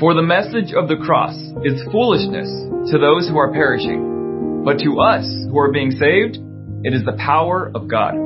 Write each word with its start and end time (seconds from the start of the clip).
For 0.00 0.14
the 0.14 0.24
message 0.24 0.72
of 0.72 0.88
the 0.88 0.96
cross 0.96 1.36
is 1.60 1.84
foolishness 1.92 2.48
to 2.88 2.96
those 2.96 3.28
who 3.28 3.36
are 3.36 3.52
perishing, 3.52 4.64
but 4.64 4.80
to 4.80 4.96
us 4.96 5.28
who 5.52 5.58
are 5.60 5.70
being 5.70 5.92
saved, 5.92 6.40
it 6.88 6.96
is 6.96 7.04
the 7.04 7.20
power 7.20 7.70
of 7.74 7.84
God. 7.84 8.16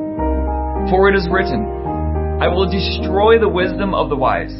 For 0.87 1.10
it 1.10 1.18
is 1.18 1.26
written, 1.26 1.66
I 2.38 2.46
will 2.46 2.71
destroy 2.71 3.42
the 3.42 3.50
wisdom 3.50 3.90
of 3.90 4.06
the 4.06 4.14
wise. 4.14 4.54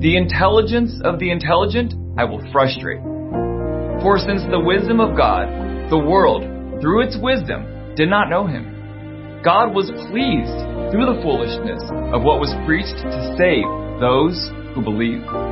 The 0.00 0.16
intelligence 0.16 0.96
of 1.04 1.20
the 1.20 1.28
intelligent 1.28 1.92
I 2.16 2.24
will 2.24 2.40
frustrate. 2.48 3.04
For 4.00 4.16
since 4.16 4.40
the 4.48 4.64
wisdom 4.64 5.04
of 5.04 5.12
God, 5.14 5.52
the 5.92 6.00
world, 6.00 6.48
through 6.80 7.04
its 7.04 7.18
wisdom, 7.20 7.92
did 7.94 8.08
not 8.08 8.32
know 8.32 8.48
him, 8.48 9.44
God 9.44 9.76
was 9.76 9.92
pleased 10.08 10.56
through 10.88 11.12
the 11.12 11.20
foolishness 11.20 11.84
of 12.16 12.24
what 12.24 12.40
was 12.40 12.56
preached 12.64 13.04
to 13.04 13.20
save 13.36 13.68
those 14.00 14.48
who 14.72 14.80
believe. 14.80 15.51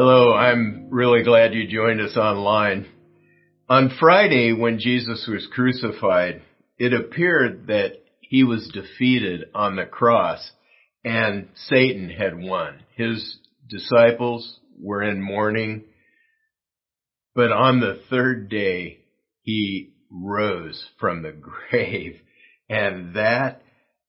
Hello, 0.00 0.32
I'm 0.32 0.90
really 0.90 1.24
glad 1.24 1.54
you 1.54 1.66
joined 1.66 2.00
us 2.00 2.16
online. 2.16 2.86
On 3.68 3.90
Friday, 3.98 4.52
when 4.52 4.78
Jesus 4.78 5.28
was 5.28 5.48
crucified, 5.52 6.40
it 6.78 6.92
appeared 6.92 7.66
that 7.66 7.94
he 8.20 8.44
was 8.44 8.70
defeated 8.72 9.46
on 9.56 9.74
the 9.74 9.86
cross 9.86 10.52
and 11.04 11.48
Satan 11.66 12.10
had 12.10 12.38
won. 12.40 12.78
His 12.94 13.38
disciples 13.68 14.60
were 14.80 15.02
in 15.02 15.20
mourning, 15.20 15.82
but 17.34 17.50
on 17.50 17.80
the 17.80 18.00
third 18.08 18.48
day, 18.48 19.00
he 19.42 19.94
rose 20.12 20.80
from 21.00 21.22
the 21.22 21.32
grave. 21.70 22.20
And 22.70 23.16
that 23.16 23.62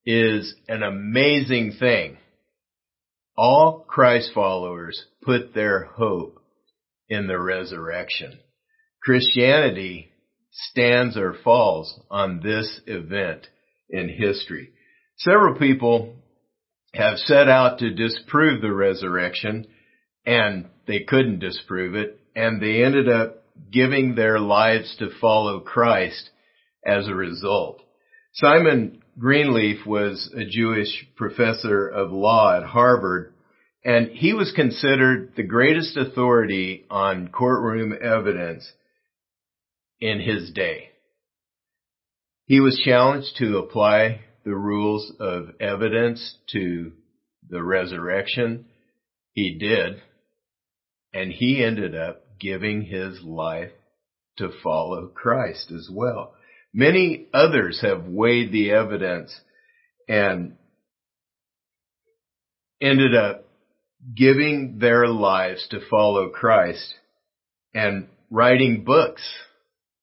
is 0.05 0.53
an 0.67 0.83
amazing 0.83 1.77
thing. 1.79 2.19
All 3.41 3.85
Christ 3.87 4.31
followers 4.33 5.05
put 5.21 5.53
their 5.53 5.85
hope 5.85 6.41
in 7.07 7.27
the 7.27 7.39
resurrection. 7.39 8.37
Christianity 9.01 10.11
stands 10.51 11.15
or 11.15 11.33
falls 11.41 12.01
on 12.11 12.41
this 12.41 12.81
event 12.85 13.47
in 13.89 14.09
history. 14.09 14.71
Several 15.19 15.57
people 15.57 16.15
have 16.93 17.17
set 17.17 17.47
out 17.47 17.79
to 17.79 17.93
disprove 17.93 18.61
the 18.61 18.73
resurrection 18.73 19.67
and 20.25 20.67
they 20.85 21.05
couldn't 21.07 21.39
disprove 21.39 21.95
it 21.95 22.19
and 22.35 22.61
they 22.61 22.83
ended 22.83 23.07
up 23.07 23.45
giving 23.71 24.15
their 24.15 24.41
lives 24.41 24.97
to 24.99 25.17
follow 25.21 25.61
Christ 25.61 26.29
as 26.85 27.07
a 27.07 27.15
result. 27.15 27.81
Simon 28.33 28.98
Greenleaf 29.17 29.85
was 29.85 30.31
a 30.35 30.45
Jewish 30.45 31.07
professor 31.15 31.87
of 31.87 32.11
law 32.11 32.55
at 32.55 32.63
Harvard 32.63 33.33
and 33.83 34.09
he 34.09 34.33
was 34.33 34.51
considered 34.51 35.33
the 35.35 35.43
greatest 35.43 35.95
authority 35.95 36.85
on 36.89 37.29
courtroom 37.29 37.93
evidence 38.01 38.69
in 40.01 40.19
his 40.19 40.51
day. 40.51 40.89
He 42.45 42.59
was 42.59 42.81
challenged 42.83 43.37
to 43.37 43.57
apply 43.57 44.21
the 44.43 44.55
rules 44.55 45.13
of 45.19 45.55
evidence 45.59 46.37
to 46.51 46.91
the 47.47 47.63
resurrection. 47.63 48.65
He 49.33 49.57
did. 49.57 50.01
And 51.13 51.31
he 51.31 51.63
ended 51.63 51.95
up 51.95 52.39
giving 52.39 52.83
his 52.83 53.21
life 53.21 53.71
to 54.37 54.49
follow 54.63 55.07
Christ 55.07 55.71
as 55.71 55.89
well. 55.91 56.33
Many 56.73 57.27
others 57.33 57.81
have 57.81 58.05
weighed 58.05 58.51
the 58.51 58.71
evidence 58.71 59.39
and 60.07 60.57
ended 62.81 63.15
up 63.15 63.45
giving 64.15 64.77
their 64.79 65.07
lives 65.07 65.67
to 65.69 65.79
follow 65.89 66.29
Christ 66.29 66.93
and 67.73 68.07
writing 68.29 68.83
books 68.83 69.21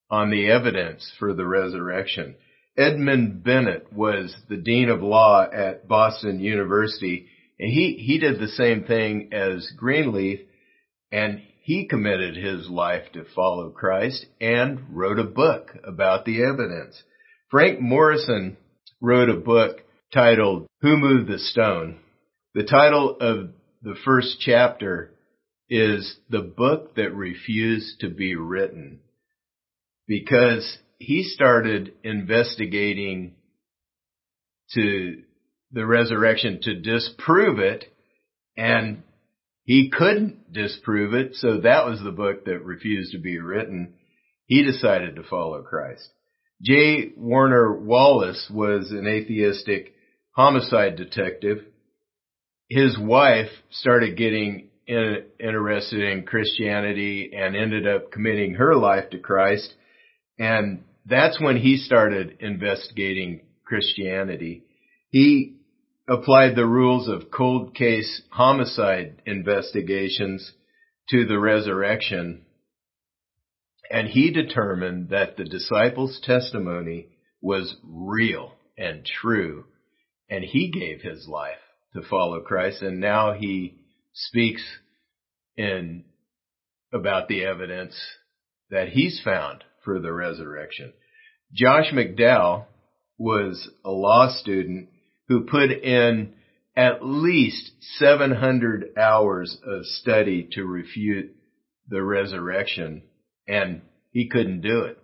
on 0.09 0.29
the 0.29 0.49
evidence 0.51 1.11
for 1.19 1.33
the 1.33 1.45
resurrection. 1.45 2.35
Edmund 2.77 3.43
Bennett 3.43 3.91
was 3.91 4.35
the 4.49 4.57
Dean 4.57 4.89
of 4.89 5.01
Law 5.01 5.47
at 5.51 5.87
Boston 5.87 6.39
University 6.39 7.27
and 7.59 7.71
he, 7.71 7.93
he 7.93 8.19
did 8.19 8.39
the 8.39 8.49
same 8.49 8.83
thing 8.83 9.29
as 9.33 9.71
Greenleaf 9.75 10.39
and 11.11 11.41
he 11.67 11.85
committed 11.85 12.37
his 12.37 12.69
life 12.69 13.11
to 13.11 13.25
follow 13.35 13.69
Christ 13.69 14.25
and 14.39 14.79
wrote 14.89 15.19
a 15.19 15.25
book 15.25 15.75
about 15.83 16.23
the 16.23 16.41
evidence. 16.41 17.03
Frank 17.51 17.81
Morison 17.81 18.55
wrote 19.01 19.29
a 19.29 19.33
book 19.33 19.81
titled 20.13 20.67
Who 20.79 20.95
Moved 20.95 21.29
the 21.29 21.37
Stone? 21.37 21.99
The 22.53 22.63
title 22.63 23.17
of 23.19 23.49
the 23.81 23.95
first 24.05 24.37
chapter 24.39 25.11
is 25.69 26.15
the 26.29 26.39
book 26.39 26.95
that 26.95 27.13
refused 27.13 27.99
to 27.99 28.11
be 28.11 28.33
written 28.37 29.01
because 30.07 30.77
he 30.99 31.23
started 31.23 31.91
investigating 32.01 33.35
to 34.73 35.21
the 35.73 35.85
resurrection 35.85 36.61
to 36.61 36.79
disprove 36.79 37.59
it 37.59 37.83
and 38.55 39.03
he 39.67 39.89
couldn't 39.89 40.53
disprove 40.53 41.13
it. 41.13 41.35
So 41.35 41.59
that 41.59 41.85
was 41.85 42.01
the 42.01 42.11
book 42.11 42.45
that 42.45 42.63
refused 42.63 43.11
to 43.11 43.19
be 43.19 43.37
written. 43.37 43.95
He 44.45 44.63
decided 44.63 45.17
to 45.17 45.23
follow 45.23 45.61
Christ. 45.61 46.07
J. 46.63 47.11
Warner 47.17 47.77
Wallace 47.77 48.49
was 48.49 48.91
an 48.91 49.05
atheistic 49.05 49.93
homicide 50.31 50.95
detective. 50.95 51.65
His 52.69 52.97
wife 52.97 53.49
started 53.69 54.15
getting 54.15 54.69
in, 54.87 55.25
interested 55.37 55.99
in 55.99 56.25
Christianity 56.25 57.31
and 57.37 57.53
ended 57.53 57.85
up 57.85 58.09
committing 58.09 58.53
her 58.53 58.73
life 58.73 59.09
to 59.09 59.19
Christ. 59.19 59.73
And 60.39 60.85
that's 61.05 61.41
when 61.41 61.57
he 61.57 61.75
started 61.75 62.37
investigating 62.39 63.41
Christianity. 63.65 64.63
He 65.09 65.56
applied 66.07 66.55
the 66.55 66.65
rules 66.65 67.07
of 67.07 67.31
cold 67.31 67.75
case 67.75 68.21
homicide 68.29 69.21
investigations 69.25 70.53
to 71.09 71.25
the 71.25 71.39
resurrection. 71.39 72.45
And 73.89 74.07
he 74.07 74.31
determined 74.31 75.09
that 75.09 75.37
the 75.37 75.45
disciples' 75.45 76.19
testimony 76.23 77.09
was 77.41 77.75
real 77.83 78.53
and 78.77 79.05
true. 79.05 79.65
And 80.29 80.43
he 80.43 80.71
gave 80.71 81.01
his 81.01 81.27
life 81.27 81.59
to 81.93 82.01
follow 82.01 82.41
Christ. 82.41 82.81
And 82.81 82.99
now 82.99 83.33
he 83.33 83.79
speaks 84.13 84.63
in 85.55 86.05
about 86.93 87.27
the 87.27 87.45
evidence 87.45 87.95
that 88.69 88.89
he's 88.89 89.21
found 89.23 89.63
for 89.83 89.99
the 89.99 90.11
resurrection. 90.11 90.93
Josh 91.53 91.91
McDowell 91.93 92.65
was 93.17 93.69
a 93.85 93.91
law 93.91 94.29
student 94.29 94.89
who 95.27 95.45
put 95.45 95.71
in 95.71 96.33
at 96.75 97.03
least 97.03 97.71
700 97.97 98.97
hours 98.97 99.57
of 99.65 99.85
study 99.85 100.47
to 100.51 100.63
refute 100.63 101.35
the 101.89 102.03
resurrection 102.03 103.01
and 103.47 103.81
he 104.11 104.29
couldn't 104.29 104.61
do 104.61 104.81
it. 104.81 104.97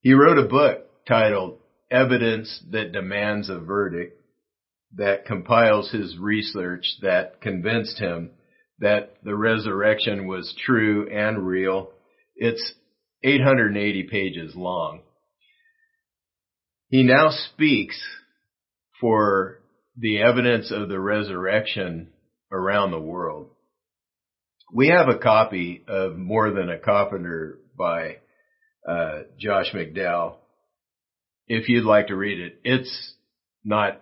He 0.00 0.12
wrote 0.12 0.38
a 0.38 0.48
book 0.48 0.86
titled 1.06 1.58
Evidence 1.90 2.62
That 2.70 2.92
Demands 2.92 3.48
a 3.48 3.58
Verdict 3.58 4.18
that 4.96 5.24
compiles 5.24 5.90
his 5.90 6.18
research 6.18 6.84
that 7.00 7.40
convinced 7.40 7.98
him 7.98 8.30
that 8.80 9.16
the 9.22 9.34
resurrection 9.34 10.26
was 10.26 10.54
true 10.66 11.08
and 11.08 11.46
real. 11.46 11.90
It's 12.36 12.74
880 13.22 14.08
pages 14.10 14.54
long. 14.54 15.02
He 16.88 17.04
now 17.04 17.30
speaks 17.30 17.98
for 19.02 19.58
the 19.98 20.22
evidence 20.22 20.70
of 20.70 20.88
the 20.88 20.98
resurrection 20.98 22.08
around 22.52 22.92
the 22.92 23.00
world. 23.00 23.50
We 24.72 24.88
have 24.88 25.08
a 25.08 25.18
copy 25.18 25.84
of 25.88 26.16
More 26.16 26.52
Than 26.52 26.70
a 26.70 26.78
Carpenter 26.78 27.58
by 27.76 28.18
uh, 28.88 29.24
Josh 29.38 29.72
McDowell. 29.74 30.36
If 31.48 31.68
you'd 31.68 31.84
like 31.84 32.06
to 32.06 32.16
read 32.16 32.38
it, 32.38 32.60
it's 32.64 33.14
not 33.64 34.00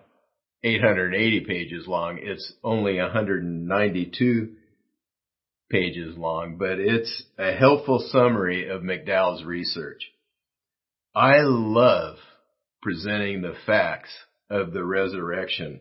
880 0.63 1.45
pages 1.45 1.87
long. 1.87 2.19
It's 2.21 2.53
only 2.63 2.99
192 2.99 4.53
pages 5.71 6.15
long, 6.15 6.57
but 6.59 6.79
it's 6.79 7.23
a 7.39 7.53
helpful 7.53 8.07
summary 8.11 8.69
of 8.69 8.83
McDowell's 8.83 9.43
research. 9.43 10.11
I 11.15 11.39
love 11.39 12.17
presenting 12.83 13.41
the 13.41 13.55
facts 13.65 14.11
of 14.51 14.73
the 14.73 14.83
resurrection. 14.83 15.79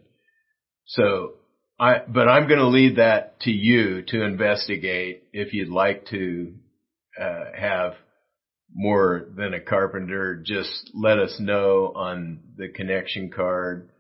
So 0.87 1.35
I, 1.79 2.03
but 2.07 2.29
I'm 2.29 2.47
going 2.47 2.61
to 2.61 2.69
leave 2.69 2.97
that 2.97 3.41
to 3.41 3.51
you 3.51 4.03
to 4.09 4.23
investigate 4.23 5.25
if 5.33 5.53
you'd 5.53 5.69
like 5.69 6.07
to 6.07 6.55
uh, 7.21 7.45
have 7.59 7.95
more 8.73 9.27
than 9.37 9.55
a 9.55 9.61
carpenter. 9.61 10.43
Just 10.45 10.91
let 10.95 11.19
us 11.19 11.37
know 11.41 11.93
on 11.95 12.41
the 12.57 12.69
connection 12.69 13.31
card, 13.35 13.91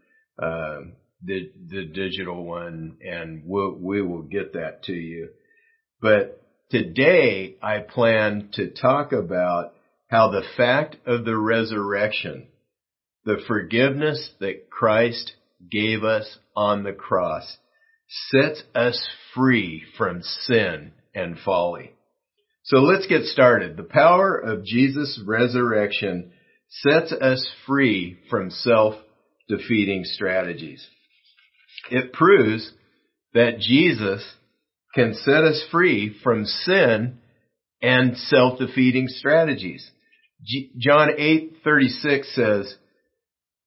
uh, 0.40 0.80
the 1.24 1.50
the 1.68 1.86
digital 1.86 2.44
one, 2.44 2.98
and 3.00 3.42
we'll, 3.44 3.72
we 3.72 4.02
will 4.02 4.22
get 4.22 4.52
that 4.52 4.84
to 4.84 4.92
you. 4.92 5.30
But 6.00 6.42
today 6.70 7.56
I 7.62 7.78
plan 7.80 8.50
to 8.54 8.70
talk 8.70 9.12
about 9.12 9.72
how 10.08 10.30
the 10.30 10.44
fact 10.56 10.96
of 11.06 11.24
the 11.24 11.36
resurrection, 11.36 12.48
the 13.24 13.40
forgiveness 13.46 14.30
that 14.40 14.70
Christ 14.70 15.32
gave 15.70 16.04
us 16.04 16.38
on 16.56 16.82
the 16.82 16.92
cross, 16.92 17.58
sets 18.30 18.62
us 18.74 19.08
free 19.34 19.84
from 19.96 20.22
sin 20.22 20.92
and 21.14 21.38
folly. 21.44 21.92
So 22.64 22.78
let's 22.78 23.06
get 23.06 23.24
started. 23.24 23.76
The 23.76 23.82
power 23.82 24.36
of 24.36 24.64
Jesus' 24.64 25.20
resurrection 25.26 26.32
sets 26.68 27.12
us 27.12 27.48
free 27.66 28.18
from 28.28 28.50
self-defeating 28.50 30.04
strategies. 30.04 30.86
It 31.90 32.12
proves 32.12 32.70
that 33.34 33.58
Jesus 33.58 34.24
can 34.94 35.14
set 35.14 35.44
us 35.44 35.64
free 35.70 36.16
from 36.22 36.44
sin 36.44 37.18
and 37.82 38.16
self-defeating 38.16 39.08
strategies. 39.08 39.88
G- 40.44 40.70
John 40.78 41.10
8:36 41.18 42.34
says, 42.34 42.76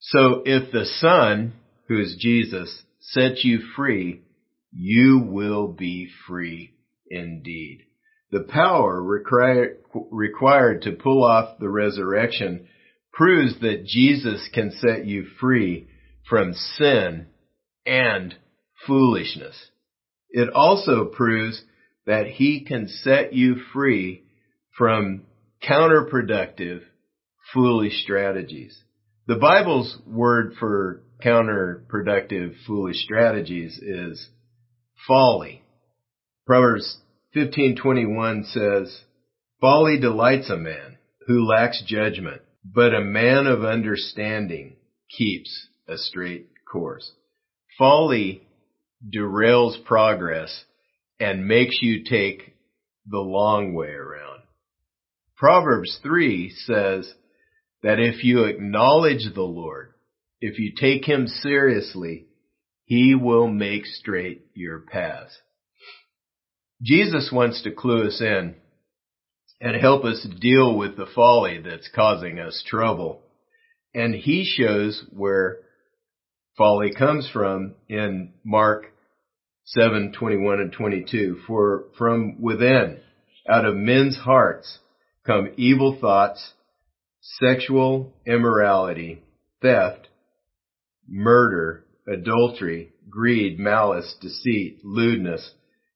"So 0.07 0.43
if 0.45 0.71
the 0.71 0.85
Son, 0.85 1.53
who 1.87 1.99
is 1.99 2.17
Jesus, 2.17 2.83
sets 2.99 3.45
you 3.45 3.59
free, 3.75 4.21
you 4.71 5.19
will 5.19 5.69
be 5.69 6.09
free 6.27 6.71
indeed." 7.07 7.83
The 8.29 8.43
power 8.43 9.01
required, 9.01 9.77
required 10.11 10.81
to 10.81 10.91
pull 10.91 11.23
off 11.23 11.57
the 11.57 11.69
resurrection 11.69 12.67
proves 13.13 13.59
that 13.59 13.85
Jesus 13.85 14.49
can 14.49 14.71
set 14.71 15.05
you 15.05 15.23
free 15.39 15.87
from 16.27 16.53
sin 16.53 17.27
and 17.85 18.35
foolishness. 18.85 19.71
It 20.31 20.49
also 20.49 21.05
proves 21.05 21.63
that 22.05 22.27
he 22.27 22.61
can 22.61 22.87
set 22.87 23.33
you 23.33 23.55
free 23.71 24.23
from 24.75 25.25
counterproductive, 25.61 26.81
foolish 27.53 28.01
strategies. 28.03 28.83
The 29.25 29.35
Bible's 29.35 29.97
word 30.05 30.55
for 30.59 31.01
counterproductive, 31.23 32.55
foolish 32.67 32.97
strategies 32.97 33.79
is 33.81 34.29
folly. 35.07 35.63
Proverbs 36.45 36.97
15:21 37.33 38.43
says, 38.43 39.05
"Folly 39.61 39.97
delights 39.97 40.49
a 40.49 40.57
man 40.57 40.97
who 41.25 41.45
lacks 41.45 41.81
judgment, 41.83 42.41
but 42.65 42.93
a 42.93 42.99
man 42.99 43.47
of 43.47 43.63
understanding 43.63 44.75
keeps 45.09 45.69
a 45.87 45.97
straight 45.97 46.49
course." 46.69 47.13
Folly 47.77 48.45
derails 49.09 49.81
progress 49.85 50.65
and 51.21 51.47
makes 51.47 51.81
you 51.81 52.03
take 52.03 52.57
the 53.05 53.21
long 53.21 53.73
way 53.73 53.93
around. 53.93 54.41
Proverbs 55.37 55.97
3 56.03 56.49
says 56.49 57.15
that 57.83 57.99
if 57.99 58.23
you 58.23 58.45
acknowledge 58.45 59.25
the 59.35 59.41
Lord, 59.41 59.93
if 60.39 60.57
you 60.57 60.73
take 60.79 61.05
him 61.05 61.27
seriously, 61.27 62.25
he 62.85 63.13
will 63.13 63.47
make 63.47 63.85
straight 63.85 64.45
your 64.53 64.79
paths. 64.79 65.37
Jesus 66.81 67.29
wants 67.31 67.61
to 67.63 67.71
clue 67.71 68.07
us 68.07 68.19
in 68.19 68.55
and 69.61 69.79
help 69.79 70.03
us 70.03 70.25
deal 70.41 70.75
with 70.77 70.97
the 70.97 71.05
folly 71.15 71.61
that's 71.61 71.89
causing 71.95 72.39
us 72.39 72.63
trouble. 72.67 73.21
And 73.93 74.13
he 74.13 74.43
shows 74.43 75.03
where 75.11 75.59
folly 76.57 76.91
comes 76.93 77.29
from 77.31 77.75
in 77.87 78.33
Mark 78.43 78.87
7, 79.65 80.13
21 80.17 80.59
and 80.59 80.73
22. 80.73 81.41
For 81.47 81.85
from 81.97 82.41
within, 82.41 82.99
out 83.47 83.65
of 83.65 83.75
men's 83.75 84.17
hearts, 84.17 84.79
come 85.25 85.53
evil 85.55 85.97
thoughts, 85.99 86.53
sexual 87.23 88.13
immorality, 88.27 89.23
theft, 89.61 90.09
murder, 91.07 91.85
adultery, 92.07 92.91
greed, 93.09 93.57
malice, 93.57 94.15
deceit, 94.21 94.79
lewdness, 94.83 95.51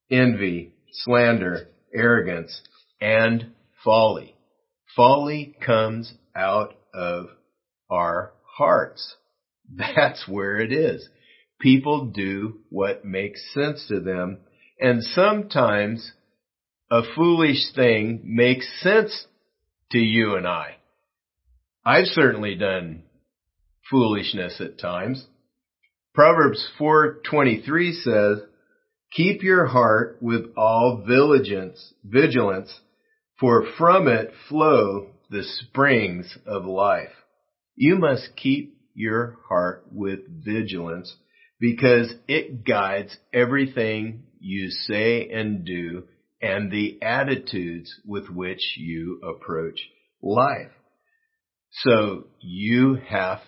envy, 0.09 0.73
slander, 0.91 1.67
arrogance, 1.93 2.61
and 3.01 3.51
folly. 3.83 4.35
Folly 4.95 5.55
comes 5.63 6.13
out 6.35 6.75
of 6.93 7.27
our 7.89 8.31
hearts. 8.45 9.15
That's 9.75 10.27
where 10.27 10.59
it 10.59 10.71
is. 10.71 11.07
People 11.59 12.05
do 12.05 12.59
what 12.69 13.03
makes 13.03 13.41
sense 13.53 13.85
to 13.89 13.99
them, 13.99 14.39
and 14.79 15.03
sometimes 15.03 16.13
a 16.89 17.01
foolish 17.15 17.73
thing 17.75 18.21
makes 18.23 18.67
sense 18.81 19.25
to 19.91 19.97
you 19.97 20.35
and 20.35 20.47
I. 20.47 20.76
I've 21.87 22.07
certainly 22.07 22.55
done 22.55 23.03
foolishness 23.89 24.59
at 24.59 24.77
times. 24.77 25.25
Proverbs 26.13 26.69
4:23 26.77 27.93
says, 27.93 28.41
"Keep 29.13 29.41
your 29.41 29.67
heart 29.67 30.17
with 30.19 30.51
all 30.57 31.05
vigilance, 31.07 31.93
vigilance, 32.03 32.77
for 33.39 33.65
from 33.77 34.09
it 34.09 34.33
flow 34.49 35.11
the 35.29 35.43
springs 35.43 36.37
of 36.45 36.65
life." 36.65 37.23
You 37.77 37.95
must 37.97 38.35
keep 38.35 38.75
your 38.93 39.37
heart 39.47 39.85
with 39.89 40.27
vigilance 40.43 41.15
because 41.57 42.13
it 42.27 42.65
guides 42.65 43.17
everything 43.31 44.23
you 44.41 44.71
say 44.71 45.29
and 45.29 45.63
do 45.63 46.03
and 46.41 46.69
the 46.69 47.01
attitudes 47.01 47.97
with 48.05 48.29
which 48.29 48.75
you 48.75 49.21
approach 49.23 49.89
life. 50.21 50.76
So 51.81 52.27
you 52.39 52.95
have 53.07 53.39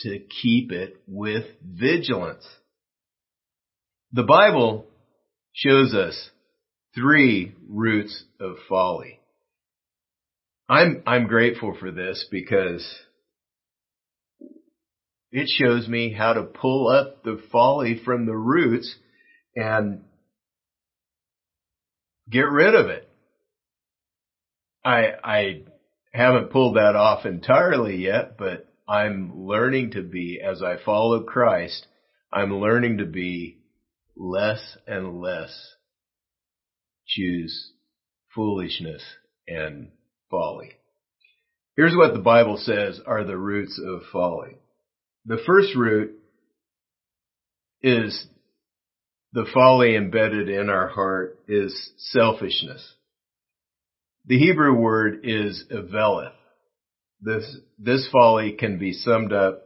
to 0.00 0.18
keep 0.42 0.72
it 0.72 0.96
with 1.06 1.44
vigilance. 1.62 2.46
The 4.12 4.24
Bible 4.24 4.86
shows 5.52 5.94
us 5.94 6.30
three 6.94 7.54
roots 7.68 8.24
of 8.40 8.56
folly. 8.68 9.20
I'm, 10.68 11.02
I'm 11.06 11.26
grateful 11.26 11.76
for 11.78 11.90
this 11.90 12.26
because 12.30 12.84
it 15.30 15.48
shows 15.48 15.86
me 15.86 16.12
how 16.12 16.32
to 16.32 16.42
pull 16.42 16.88
up 16.88 17.22
the 17.22 17.40
folly 17.52 18.00
from 18.04 18.26
the 18.26 18.36
roots 18.36 18.92
and 19.54 20.02
get 22.28 22.48
rid 22.48 22.74
of 22.74 22.86
it. 22.86 23.08
I, 24.84 25.12
I 25.22 25.62
haven't 26.12 26.50
pulled 26.50 26.76
that 26.76 26.96
off 26.96 27.24
entirely 27.24 27.96
yet, 27.96 28.36
but 28.36 28.66
I'm 28.88 29.46
learning 29.46 29.92
to 29.92 30.02
be, 30.02 30.40
as 30.44 30.62
I 30.62 30.76
follow 30.84 31.22
Christ, 31.22 31.86
I'm 32.32 32.54
learning 32.54 32.98
to 32.98 33.06
be 33.06 33.58
less 34.16 34.76
and 34.86 35.20
less 35.20 35.74
choose 37.06 37.72
foolishness 38.34 39.02
and 39.48 39.90
folly. 40.30 40.72
Here's 41.76 41.96
what 41.96 42.12
the 42.12 42.20
Bible 42.20 42.56
says 42.56 43.00
are 43.06 43.24
the 43.24 43.38
roots 43.38 43.80
of 43.84 44.02
folly. 44.12 44.56
The 45.24 45.38
first 45.46 45.74
root 45.76 46.16
is 47.82 48.26
the 49.32 49.46
folly 49.52 49.96
embedded 49.96 50.48
in 50.48 50.68
our 50.68 50.88
heart 50.88 51.38
is 51.48 51.92
selfishness. 51.96 52.94
The 54.26 54.38
Hebrew 54.38 54.74
word 54.74 55.20
is 55.24 55.64
eveleth. 55.70 56.34
This, 57.20 57.56
this 57.78 58.08
folly 58.12 58.52
can 58.52 58.78
be 58.78 58.92
summed 58.92 59.32
up 59.32 59.62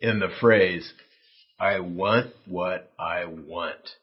in 0.00 0.18
the 0.18 0.30
phrase, 0.40 0.92
I 1.58 1.80
want 1.80 2.32
what 2.46 2.92
I 2.98 3.24
want. 3.24 3.96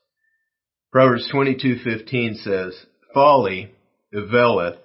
Proverbs 0.92 1.30
22:15 1.32 2.36
says, 2.36 2.86
"Folly, 3.14 3.72
eveleth, 4.14 4.80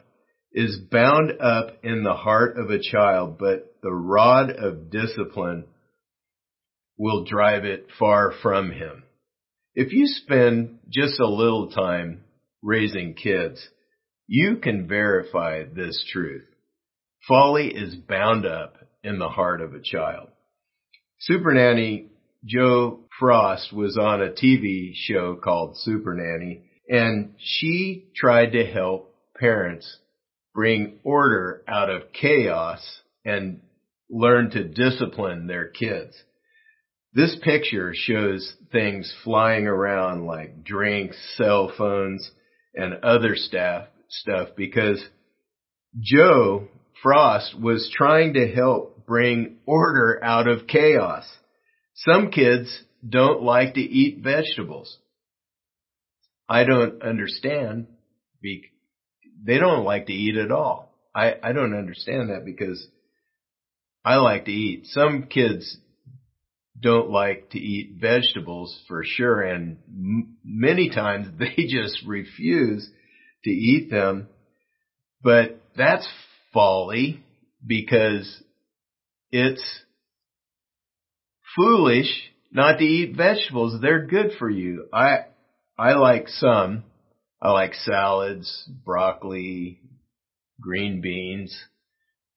is 0.52 0.78
bound 0.78 1.40
up 1.40 1.84
in 1.84 2.02
the 2.02 2.14
heart 2.14 2.56
of 2.58 2.70
a 2.70 2.80
child, 2.80 3.38
but 3.38 3.74
the 3.82 3.92
rod 3.92 4.50
of 4.50 4.90
discipline 4.90 5.64
will 6.96 7.24
drive 7.24 7.64
it 7.64 7.88
far 7.98 8.32
from 8.32 8.70
him." 8.70 9.04
If 9.74 9.92
you 9.92 10.06
spend 10.06 10.80
just 10.88 11.18
a 11.20 11.26
little 11.26 11.70
time 11.70 12.24
raising 12.62 13.14
kids, 13.14 13.68
you 14.32 14.58
can 14.62 14.86
verify 14.86 15.64
this 15.64 16.04
truth. 16.12 16.44
Folly 17.26 17.66
is 17.66 17.96
bound 17.96 18.46
up 18.46 18.76
in 19.02 19.18
the 19.18 19.28
heart 19.28 19.60
of 19.60 19.74
a 19.74 19.82
child. 19.82 20.28
Super 21.18 21.52
Nanny 21.52 22.06
Jo 22.44 23.00
Frost 23.18 23.72
was 23.72 23.98
on 24.00 24.22
a 24.22 24.30
TV 24.30 24.92
show 24.94 25.34
called 25.34 25.76
Super 25.78 26.14
Nanny 26.14 26.62
and 26.88 27.34
she 27.38 28.06
tried 28.14 28.52
to 28.52 28.64
help 28.64 29.16
parents 29.36 29.98
bring 30.54 31.00
order 31.02 31.64
out 31.66 31.90
of 31.90 32.12
chaos 32.12 33.00
and 33.24 33.60
learn 34.08 34.50
to 34.52 34.62
discipline 34.62 35.48
their 35.48 35.66
kids. 35.66 36.14
This 37.12 37.36
picture 37.42 37.94
shows 37.96 38.54
things 38.70 39.12
flying 39.24 39.66
around 39.66 40.24
like 40.24 40.62
drinks, 40.62 41.16
cell 41.36 41.72
phones, 41.76 42.30
and 42.76 42.94
other 43.02 43.34
staff 43.34 43.88
stuff 44.10 44.50
because 44.56 45.02
Jo 45.98 46.68
Frost 47.02 47.58
was 47.58 47.90
trying 47.94 48.34
to 48.34 48.46
help 48.46 49.06
bring 49.06 49.56
order 49.66 50.20
out 50.22 50.46
of 50.46 50.66
chaos. 50.66 51.24
Some 51.94 52.30
kids 52.30 52.82
don't 53.06 53.42
like 53.42 53.74
to 53.74 53.80
eat 53.80 54.22
vegetables. 54.22 54.98
I 56.48 56.64
don't 56.64 57.02
understand. 57.02 57.86
They 58.42 59.58
don't 59.58 59.84
like 59.84 60.06
to 60.06 60.12
eat 60.12 60.36
at 60.36 60.50
all. 60.50 60.92
I, 61.14 61.34
I 61.42 61.52
don't 61.52 61.76
understand 61.76 62.30
that 62.30 62.44
because 62.44 62.86
I 64.04 64.16
like 64.16 64.44
to 64.46 64.52
eat. 64.52 64.86
Some 64.86 65.24
kids 65.24 65.76
don't 66.78 67.10
like 67.10 67.50
to 67.50 67.58
eat 67.58 67.96
vegetables 68.00 68.78
for 68.88 69.02
sure 69.04 69.42
and 69.42 69.78
m- 69.88 70.36
many 70.44 70.90
times 70.90 71.28
they 71.38 71.66
just 71.68 72.04
refuse 72.06 72.88
to 73.44 73.50
eat 73.50 73.90
them. 73.90 74.28
But 75.22 75.60
that's 75.76 76.08
folly 76.52 77.22
because 77.64 78.42
it's 79.30 79.64
foolish 81.56 82.10
not 82.52 82.78
to 82.78 82.84
eat 82.84 83.16
vegetables. 83.16 83.80
They're 83.80 84.06
good 84.06 84.32
for 84.38 84.50
you. 84.50 84.88
I, 84.92 85.26
I 85.78 85.92
like 85.94 86.28
some. 86.28 86.84
I 87.42 87.52
like 87.52 87.74
salads, 87.74 88.68
broccoli, 88.84 89.80
green 90.60 91.00
beans, 91.00 91.56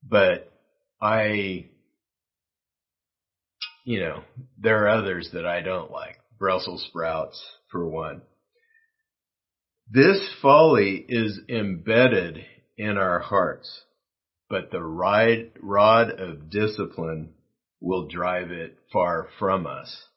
but 0.01 0.49
I, 1.01 1.65
you 3.83 3.99
know, 3.99 4.23
there 4.57 4.85
are 4.85 4.97
others 4.97 5.29
that 5.33 5.45
I 5.45 5.61
don't 5.61 5.91
like. 5.91 6.17
Brussels 6.39 6.85
sprouts, 6.87 7.43
for 7.69 7.85
one. 7.85 8.21
This 9.89 10.33
folly 10.41 11.05
is 11.07 11.39
embedded 11.49 12.43
in 12.77 12.97
our 12.97 13.19
hearts, 13.19 13.83
but 14.49 14.71
the 14.71 14.81
rod 14.81 16.09
of 16.19 16.49
discipline 16.49 17.33
will 17.79 18.07
drive 18.07 18.51
it 18.51 18.77
far 18.91 19.27
from 19.37 19.67
us. 19.67 20.07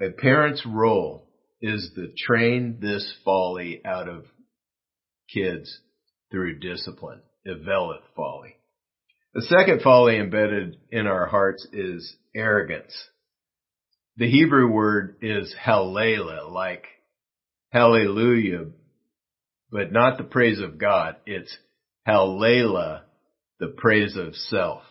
A 0.00 0.10
parent's 0.10 0.64
role 0.66 1.26
is 1.60 1.90
to 1.94 2.12
train 2.16 2.78
this 2.80 3.12
folly 3.24 3.84
out 3.84 4.08
of 4.08 4.24
kids 5.32 5.80
through 6.30 6.58
discipline. 6.58 7.22
Eveleth 7.46 8.02
folly. 8.14 8.56
The 9.34 9.42
second 9.42 9.82
folly 9.82 10.18
embedded 10.18 10.76
in 10.90 11.06
our 11.06 11.26
hearts 11.26 11.66
is 11.72 12.16
arrogance. 12.34 12.94
The 14.16 14.30
Hebrew 14.30 14.70
word 14.70 15.16
is 15.22 15.54
hallelujah, 15.58 16.46
like 16.48 16.84
hallelujah, 17.70 18.66
but 19.70 19.92
not 19.92 20.18
the 20.18 20.24
praise 20.24 20.60
of 20.60 20.78
God. 20.78 21.16
It's 21.26 21.56
hallelujah, 22.04 23.04
the 23.58 23.68
praise 23.68 24.16
of 24.16 24.34
self. 24.34 24.82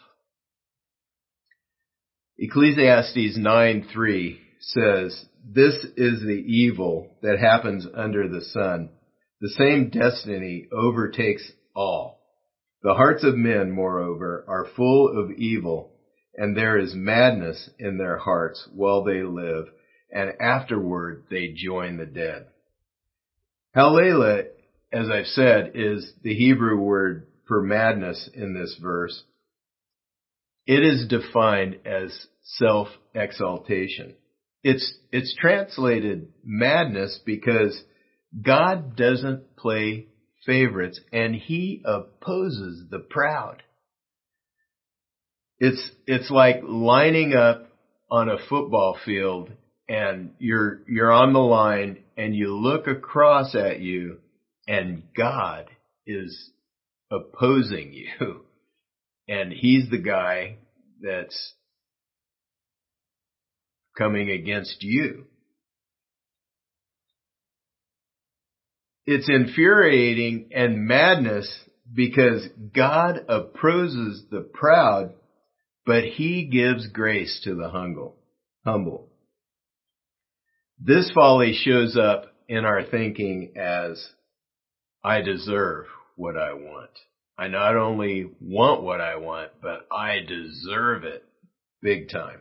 Ecclesiastes 2.38 3.38
9:3 3.38 4.40
says, 4.60 5.30
"This 5.44 5.84
is 5.98 6.22
the 6.22 6.44
evil 6.48 7.18
that 7.22 7.38
happens 7.38 7.86
under 7.94 8.30
the 8.30 8.42
sun. 8.42 8.90
The 9.42 9.50
same 9.50 9.90
destiny 9.90 10.68
overtakes 10.72 11.52
all. 11.76 12.22
The 12.82 12.94
hearts 12.94 13.26
of 13.26 13.36
men, 13.36 13.72
moreover, 13.72 14.46
are 14.48 14.66
full 14.66 15.18
of 15.18 15.32
evil, 15.32 15.92
and 16.36 16.56
there 16.56 16.78
is 16.78 16.96
madness 16.96 17.70
in 17.78 17.98
their 17.98 18.18
hearts 18.18 18.66
while 18.74 19.04
they 19.04 19.24
live, 19.24 19.70
and 20.10 20.34
afterward 20.40 21.26
they 21.30 21.50
join 21.50 21.98
the 21.98 22.06
dead." 22.06 22.48
Hallelujah, 23.74 24.46
as 24.92 25.10
I've 25.10 25.28
said, 25.28 25.72
is 25.76 26.12
the 26.24 26.34
Hebrew 26.34 26.78
word 26.80 27.28
for 27.48 27.62
madness 27.62 28.30
in 28.34 28.54
this 28.54 28.76
verse. 28.82 29.24
It 30.66 30.84
is 30.84 31.08
defined 31.08 31.78
as 31.86 32.28
self-exaltation. 32.44 34.16
It's, 34.64 34.98
it's 35.12 35.36
translated 35.40 36.30
madness 36.44 37.20
because 37.26 37.80
God 38.42 38.96
doesn't 38.96 39.56
play 39.56 40.08
favorites 40.46 41.00
and 41.12 41.36
he 41.36 41.84
opposes 41.86 42.86
the 42.90 43.00
proud. 43.00 43.62
It's, 45.60 45.92
it's 46.08 46.32
like 46.32 46.62
lining 46.64 47.34
up 47.34 47.68
on 48.10 48.30
a 48.30 48.38
football 48.50 48.98
field 49.06 49.52
and 49.90 50.34
you're, 50.38 50.82
you're 50.88 51.12
on 51.12 51.34
the 51.34 51.40
line 51.40 52.04
and 52.16 52.36
you 52.36 52.56
look 52.56 52.88
across 52.88 53.56
at 53.56 53.80
you 53.80 54.20
and 54.68 55.04
God 55.18 55.66
is 56.06 56.52
opposing 57.12 57.92
you. 57.92 58.42
And 59.32 59.54
he's 59.54 59.92
the 59.92 60.00
guy 60.00 60.56
that's 61.04 61.54
coming 63.96 64.32
against 64.32 64.82
you. 64.82 65.26
It's 69.06 69.30
infuriating 69.30 70.50
and 70.52 70.88
madness 70.88 71.48
because 71.94 72.48
God 72.76 73.24
opposes 73.30 74.24
the 74.32 74.42
proud, 74.42 75.14
but 75.86 76.06
he 76.06 76.46
gives 76.46 76.88
grace 76.88 77.40
to 77.44 77.54
the 77.54 77.70
humble. 77.70 78.16
humble. 78.66 79.09
This 80.82 81.12
folly 81.14 81.54
shows 81.54 81.98
up 81.98 82.34
in 82.48 82.64
our 82.64 82.84
thinking 82.84 83.54
as 83.58 84.14
I 85.04 85.22
deserve 85.22 85.88
what 86.16 86.38
I 86.38 86.54
want. 86.54 86.92
I 87.38 87.50
not 87.50 87.76
only 87.76 88.32
want 88.40 88.84
what 88.84 89.02
I 89.02 89.18
want, 89.18 89.52
but 89.62 89.88
I 89.92 90.20
deserve 90.26 91.04
it 91.04 91.26
big 91.82 92.10
time. 92.10 92.40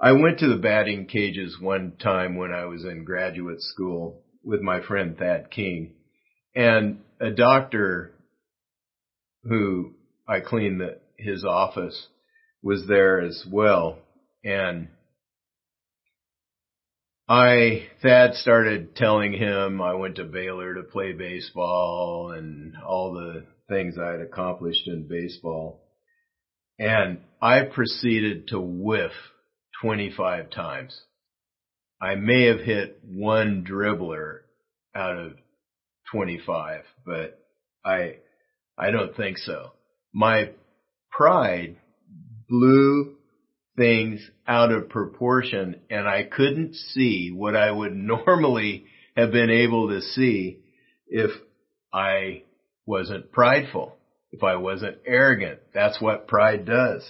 I 0.00 0.12
went 0.12 0.38
to 0.38 0.48
the 0.48 0.56
batting 0.56 1.06
cages 1.06 1.58
one 1.60 1.96
time 2.02 2.36
when 2.36 2.52
I 2.52 2.66
was 2.66 2.84
in 2.84 3.04
graduate 3.04 3.60
school 3.60 4.22
with 4.42 4.62
my 4.62 4.80
friend 4.80 5.16
Thad 5.18 5.50
King 5.50 5.94
and 6.54 7.00
a 7.20 7.30
doctor 7.30 8.12
who 9.44 9.94
I 10.26 10.40
cleaned 10.40 10.80
the, 10.80 10.98
his 11.18 11.44
office 11.44 12.06
was 12.62 12.86
there 12.86 13.20
as 13.20 13.44
well. 13.50 13.98
And 14.42 14.88
I, 17.28 17.88
Thad 18.02 18.34
started 18.34 18.94
telling 18.94 19.32
him 19.32 19.82
I 19.82 19.94
went 19.94 20.16
to 20.16 20.24
Baylor 20.24 20.74
to 20.74 20.84
play 20.84 21.12
baseball 21.12 22.32
and 22.36 22.74
all 22.86 23.14
the 23.14 23.44
things 23.68 23.96
I 23.98 24.12
had 24.12 24.20
accomplished 24.20 24.86
in 24.86 25.08
baseball. 25.08 25.82
And 26.78 27.18
I 27.42 27.62
proceeded 27.62 28.48
to 28.48 28.60
whiff 28.60 29.10
25 29.82 30.50
times. 30.50 31.00
I 32.00 32.14
may 32.14 32.44
have 32.44 32.60
hit 32.60 33.00
one 33.02 33.66
dribbler 33.68 34.40
out 34.94 35.18
of 35.18 35.32
25, 36.12 36.82
but 37.04 37.40
I, 37.84 38.18
I 38.78 38.92
don't 38.92 39.16
think 39.16 39.38
so. 39.38 39.72
My 40.12 40.50
pride 41.10 41.76
blew 42.48 43.15
things 43.76 44.20
out 44.46 44.72
of 44.72 44.88
proportion 44.88 45.80
and 45.90 46.08
I 46.08 46.24
couldn't 46.24 46.74
see 46.74 47.30
what 47.30 47.54
I 47.56 47.70
would 47.70 47.92
normally 47.94 48.86
have 49.16 49.32
been 49.32 49.50
able 49.50 49.88
to 49.88 50.00
see 50.00 50.60
if 51.08 51.30
I 51.92 52.42
wasn't 52.86 53.32
prideful, 53.32 53.96
if 54.32 54.42
I 54.42 54.56
wasn't 54.56 54.98
arrogant. 55.06 55.60
That's 55.72 56.00
what 56.00 56.28
pride 56.28 56.66
does. 56.66 57.08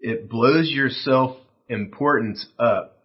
It 0.00 0.28
blows 0.30 0.70
your 0.70 0.90
self 0.90 1.36
importance 1.68 2.46
up 2.58 2.96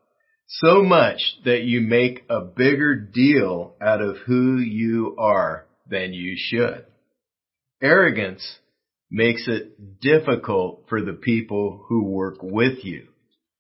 so 0.47 0.83
much 0.83 1.19
that 1.43 1.63
you 1.63 1.81
make 1.81 2.24
a 2.29 2.41
bigger 2.41 2.95
deal 2.95 3.75
out 3.81 4.01
of 4.01 4.17
who 4.25 4.57
you 4.57 5.15
are 5.17 5.65
than 5.89 6.13
you 6.13 6.35
should. 6.38 6.85
Arrogance 7.81 8.59
makes 9.15 9.48
it 9.48 10.01
difficult 10.01 10.84
for 10.89 11.01
the 11.01 11.13
people 11.13 11.86
who 11.88 12.03
work 12.03 12.36
with 12.41 12.84
you, 12.84 13.07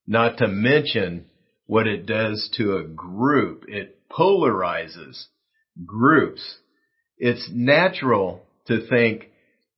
not 0.05 0.37
to 0.37 0.49
mention 0.49 1.25
what 1.65 1.87
it 1.87 2.05
does 2.05 2.53
to 2.57 2.75
a 2.75 2.83
group. 2.83 3.63
It 3.69 3.97
polarizes 4.11 5.27
groups. 5.85 6.57
It's 7.17 7.49
natural 7.53 8.41
to 8.67 8.85
think 8.85 9.29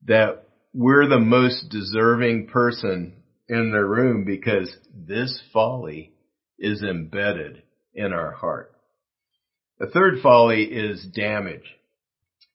that 0.07 0.45
we're 0.73 1.07
the 1.07 1.19
most 1.19 1.69
deserving 1.69 2.47
person 2.47 3.13
in 3.47 3.71
the 3.71 3.85
room 3.85 4.25
because 4.25 4.75
this 4.95 5.39
folly 5.53 6.11
is 6.57 6.81
embedded 6.81 7.61
in 7.93 8.13
our 8.13 8.31
heart. 8.31 8.71
The 9.77 9.91
third 9.91 10.21
folly 10.23 10.63
is 10.63 11.05
damage. 11.13 11.75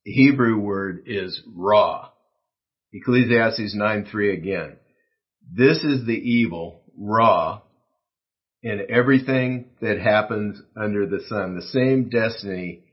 The 0.04 0.12
Hebrew 0.12 0.58
word 0.58 1.04
is 1.06 1.40
raw. 1.46 2.11
Ecclesiastes 2.92 3.74
9:3 3.74 4.32
again. 4.34 4.76
This 5.50 5.82
is 5.82 6.04
the 6.04 6.12
evil, 6.12 6.82
raw, 6.96 7.62
in 8.62 8.86
everything 8.90 9.70
that 9.80 9.98
happens 9.98 10.60
under 10.76 11.06
the 11.06 11.20
sun. 11.20 11.54
The 11.54 11.62
same 11.62 12.10
destiny 12.10 12.84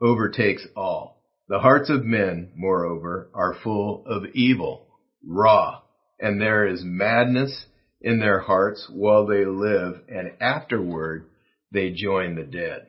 overtakes 0.00 0.66
all. 0.76 1.22
The 1.48 1.60
hearts 1.60 1.90
of 1.90 2.04
men, 2.04 2.52
moreover, 2.56 3.30
are 3.34 3.54
full 3.62 4.04
of 4.06 4.26
evil, 4.34 4.86
raw, 5.24 5.82
and 6.18 6.40
there 6.40 6.66
is 6.66 6.82
madness 6.84 7.66
in 8.00 8.18
their 8.18 8.40
hearts 8.40 8.90
while 8.90 9.26
they 9.26 9.44
live, 9.44 10.02
and 10.08 10.32
afterward 10.40 11.26
they 11.70 11.90
join 11.90 12.34
the 12.34 12.44
dead. 12.44 12.88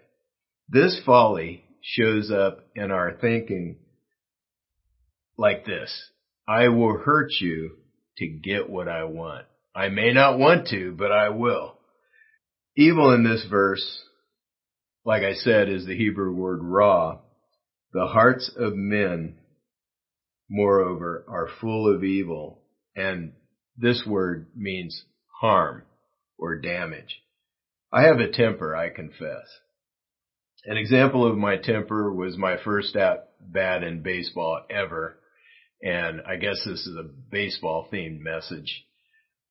This 0.70 1.00
folly 1.06 1.64
shows 1.82 2.32
up 2.32 2.66
in 2.76 2.92
our 2.92 3.14
thinking 3.14 3.78
like 5.38 5.66
this. 5.66 6.10
I 6.48 6.68
will 6.70 6.98
hurt 6.98 7.32
you 7.40 7.78
to 8.18 8.28
get 8.28 8.70
what 8.70 8.88
I 8.88 9.06
want. 9.06 9.46
I 9.76 9.90
may 9.90 10.14
not 10.14 10.40
want 10.40 10.68
to, 10.70 10.94
but 10.98 11.12
I 11.12 11.30
will. 11.30 11.78
Evil 12.78 13.14
in 13.14 13.24
this 13.24 13.46
verse, 13.50 14.04
like 15.04 15.24
I 15.24 15.34
said, 15.34 15.70
is 15.70 15.86
the 15.86 15.98
Hebrew 15.98 16.34
word 16.34 16.60
raw. 16.62 17.20
The 17.94 18.08
hearts 18.08 18.52
of 18.56 18.76
men, 18.76 19.38
moreover, 20.50 21.26
are 21.28 21.50
full 21.60 21.94
of 21.94 22.04
evil, 22.04 22.62
and 22.96 23.34
this 23.78 24.04
word 24.06 24.48
means 24.56 25.04
harm 25.40 25.84
or 26.38 26.60
damage. 26.60 27.22
I 27.92 28.04
have 28.04 28.20
a 28.20 28.32
temper, 28.32 28.76
I 28.76 28.90
confess. 28.90 29.46
An 30.66 30.78
example 30.78 31.26
of 31.26 31.38
my 31.38 31.58
temper 31.58 32.14
was 32.14 32.38
my 32.38 32.58
first 32.64 32.96
at 32.96 33.30
bat 33.40 33.84
in 33.84 34.02
baseball 34.02 34.62
ever. 34.70 35.18
And 35.82 36.22
I 36.28 36.38
guess 36.38 36.64
this 36.66 36.86
is 36.86 36.96
a 36.98 37.10
baseball 37.32 37.88
themed 37.92 38.20
message. 38.22 38.86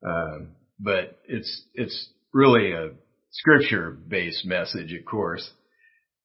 Um, 0.05 0.51
but 0.81 1.19
it's, 1.27 1.63
it's 1.75 2.09
really 2.33 2.73
a 2.73 2.91
scripture 3.31 3.91
based 3.91 4.45
message, 4.45 4.93
of 4.93 5.05
course. 5.05 5.49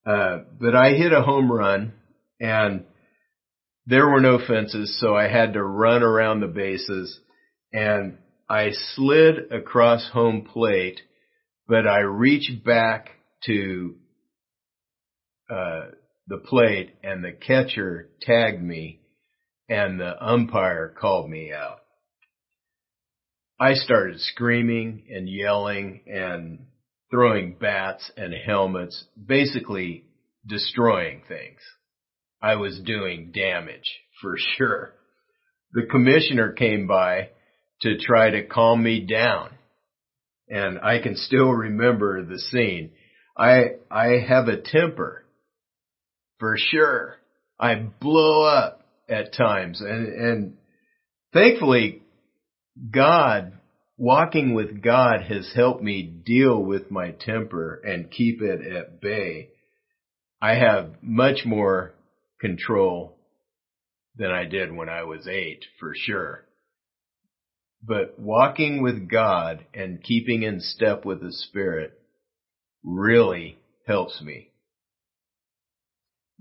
Uh, 0.06 0.38
but 0.58 0.74
I 0.74 0.92
hit 0.92 1.12
a 1.12 1.22
home 1.22 1.50
run 1.50 1.92
and 2.40 2.84
there 3.86 4.08
were 4.08 4.20
no 4.20 4.38
fences, 4.38 4.98
so 5.00 5.14
I 5.14 5.28
had 5.28 5.54
to 5.54 5.62
run 5.62 6.02
around 6.02 6.40
the 6.40 6.46
bases 6.46 7.18
and 7.72 8.18
I 8.48 8.70
slid 8.94 9.52
across 9.52 10.10
home 10.12 10.48
plate, 10.50 11.00
but 11.68 11.86
I 11.86 12.00
reached 12.00 12.64
back 12.64 13.10
to 13.44 13.94
uh, 15.48 15.82
the 16.26 16.38
plate 16.38 16.94
and 17.02 17.24
the 17.24 17.32
catcher 17.32 18.08
tagged 18.22 18.62
me 18.62 19.00
and 19.70 20.00
the 20.00 20.22
umpire 20.22 20.92
called 21.00 21.30
me 21.30 21.52
out. 21.52 21.78
I 23.58 23.74
started 23.74 24.20
screaming 24.20 25.06
and 25.10 25.28
yelling 25.28 26.00
and 26.06 26.66
throwing 27.10 27.56
bats 27.58 28.10
and 28.16 28.34
helmets, 28.34 29.04
basically 29.26 30.04
destroying 30.46 31.22
things. 31.28 31.60
I 32.42 32.56
was 32.56 32.80
doing 32.84 33.32
damage 33.32 33.88
for 34.20 34.34
sure. 34.56 34.92
The 35.72 35.86
commissioner 35.88 36.52
came 36.52 36.88
by 36.88 37.28
to 37.82 37.96
try 37.96 38.30
to 38.30 38.46
calm 38.46 38.82
me 38.82 39.06
down 39.06 39.50
and 40.48 40.80
I 40.80 40.98
can 41.00 41.14
still 41.14 41.50
remember 41.50 42.24
the 42.24 42.38
scene. 42.38 42.90
I, 43.38 43.76
I 43.88 44.18
have 44.28 44.48
a 44.48 44.60
temper 44.60 45.24
for 46.40 46.56
sure. 46.58 47.16
I 47.58 47.76
blow 47.76 48.42
up 48.42 48.79
at 49.10 49.34
times 49.34 49.80
and, 49.80 50.06
and 50.06 50.56
thankfully 51.32 52.02
God, 52.92 53.52
walking 53.98 54.54
with 54.54 54.82
God 54.82 55.22
has 55.22 55.52
helped 55.54 55.82
me 55.82 56.02
deal 56.02 56.62
with 56.62 56.90
my 56.90 57.10
temper 57.10 57.80
and 57.84 58.10
keep 58.10 58.40
it 58.40 58.60
at 58.66 59.00
bay. 59.00 59.50
I 60.40 60.54
have 60.54 60.94
much 61.02 61.44
more 61.44 61.92
control 62.40 63.16
than 64.16 64.30
I 64.30 64.44
did 64.44 64.74
when 64.74 64.88
I 64.88 65.02
was 65.02 65.28
eight 65.28 65.64
for 65.78 65.92
sure. 65.94 66.44
But 67.82 68.18
walking 68.18 68.82
with 68.82 69.08
God 69.10 69.64
and 69.74 70.02
keeping 70.02 70.42
in 70.42 70.60
step 70.60 71.04
with 71.04 71.20
the 71.20 71.32
Spirit 71.32 71.98
really 72.82 73.58
helps 73.86 74.20
me. 74.22 74.50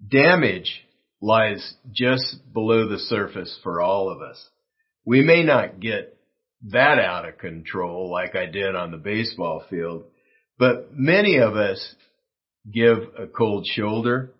Damage 0.09 0.83
lies 1.21 1.75
just 1.91 2.37
below 2.53 2.87
the 2.87 2.99
surface 2.99 3.59
for 3.63 3.81
all 3.81 4.09
of 4.09 4.21
us. 4.21 4.49
We 5.05 5.23
may 5.23 5.43
not 5.43 5.79
get 5.79 6.17
that 6.67 6.99
out 6.99 7.27
of 7.27 7.37
control 7.37 8.11
like 8.11 8.35
I 8.35 8.45
did 8.45 8.75
on 8.75 8.91
the 8.91 8.97
baseball 8.97 9.63
field, 9.69 10.03
but 10.57 10.93
many 10.93 11.37
of 11.37 11.55
us 11.55 11.95
give 12.71 12.97
a 13.17 13.27
cold 13.27 13.65
shoulder. 13.65 14.31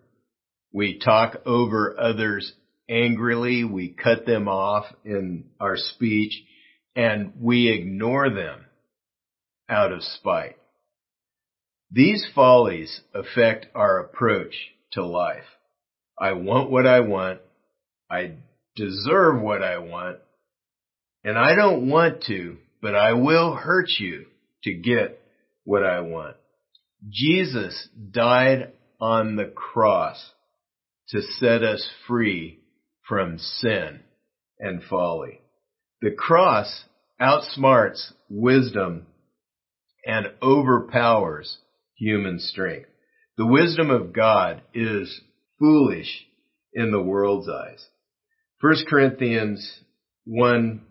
We 0.72 0.98
talk 0.98 1.42
over 1.46 1.98
others 1.98 2.52
angrily. 2.88 3.64
We 3.64 3.88
cut 3.88 4.26
them 4.26 4.48
off 4.48 4.84
in 5.04 5.46
our 5.58 5.76
speech 5.76 6.32
and 6.94 7.32
we 7.40 7.68
ignore 7.70 8.30
them 8.30 8.66
out 9.68 9.92
of 9.92 10.02
spite. 10.02 10.56
These 11.90 12.26
follies 12.34 13.00
affect 13.14 13.66
our 13.74 13.98
approach 13.98 14.54
to 14.92 15.04
life. 15.04 15.44
I 16.20 16.32
want 16.34 16.70
what 16.70 16.86
I 16.86 17.00
want. 17.00 17.40
I 18.10 18.34
deserve 18.76 19.40
what 19.40 19.62
I 19.62 19.78
want. 19.78 20.18
And 21.24 21.38
I 21.38 21.54
don't 21.54 21.88
want 21.88 22.24
to, 22.24 22.58
but 22.82 22.94
I 22.94 23.14
will 23.14 23.54
hurt 23.54 23.88
you 23.98 24.26
to 24.64 24.74
get 24.74 25.20
what 25.64 25.84
I 25.84 26.00
want. 26.00 26.36
Jesus 27.08 27.88
died 28.10 28.72
on 29.00 29.36
the 29.36 29.46
cross 29.46 30.32
to 31.08 31.22
set 31.22 31.62
us 31.62 31.88
free 32.06 32.60
from 33.08 33.38
sin 33.38 34.00
and 34.58 34.82
folly. 34.82 35.40
The 36.02 36.10
cross 36.10 36.84
outsmarts 37.20 38.12
wisdom 38.28 39.06
and 40.06 40.28
overpowers 40.42 41.58
human 41.96 42.38
strength. 42.38 42.88
The 43.36 43.46
wisdom 43.46 43.90
of 43.90 44.12
God 44.12 44.62
is 44.74 45.20
foolish 45.60 46.26
in 46.72 46.90
the 46.90 47.02
world's 47.02 47.48
eyes. 47.48 47.86
1 48.60 48.74
Corinthians 48.88 49.80
1, 50.24 50.82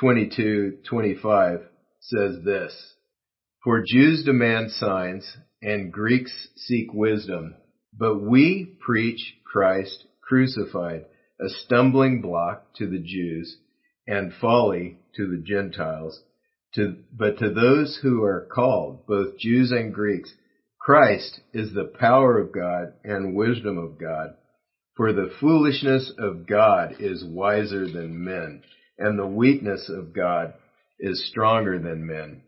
22, 0.00 0.78
25 0.88 1.60
says 2.00 2.36
this, 2.44 2.94
For 3.62 3.82
Jews 3.86 4.24
demand 4.24 4.70
signs 4.70 5.36
and 5.60 5.92
Greeks 5.92 6.32
seek 6.56 6.92
wisdom, 6.94 7.56
but 7.92 8.22
we 8.22 8.76
preach 8.80 9.34
Christ 9.44 10.04
crucified, 10.22 11.04
a 11.40 11.48
stumbling 11.48 12.20
block 12.22 12.74
to 12.76 12.86
the 12.86 13.00
Jews 13.00 13.56
and 14.06 14.32
folly 14.40 14.98
to 15.16 15.28
the 15.28 15.42
Gentiles. 15.42 16.20
To, 16.74 16.96
but 17.12 17.38
to 17.38 17.50
those 17.50 17.98
who 18.02 18.22
are 18.22 18.46
called, 18.52 19.06
both 19.06 19.38
Jews 19.38 19.72
and 19.72 19.92
Greeks, 19.92 20.32
Christ 20.88 21.40
is 21.52 21.74
the 21.74 21.92
power 22.00 22.38
of 22.38 22.50
God 22.50 22.94
and 23.04 23.34
wisdom 23.34 23.76
of 23.76 24.00
God. 24.00 24.36
For 24.96 25.12
the 25.12 25.30
foolishness 25.38 26.10
of 26.18 26.46
God 26.46 26.94
is 26.98 27.22
wiser 27.22 27.86
than 27.86 28.24
men, 28.24 28.62
and 28.96 29.18
the 29.18 29.26
weakness 29.26 29.90
of 29.94 30.14
God 30.14 30.54
is 30.98 31.28
stronger 31.28 31.78
than 31.78 32.06
men. 32.06 32.40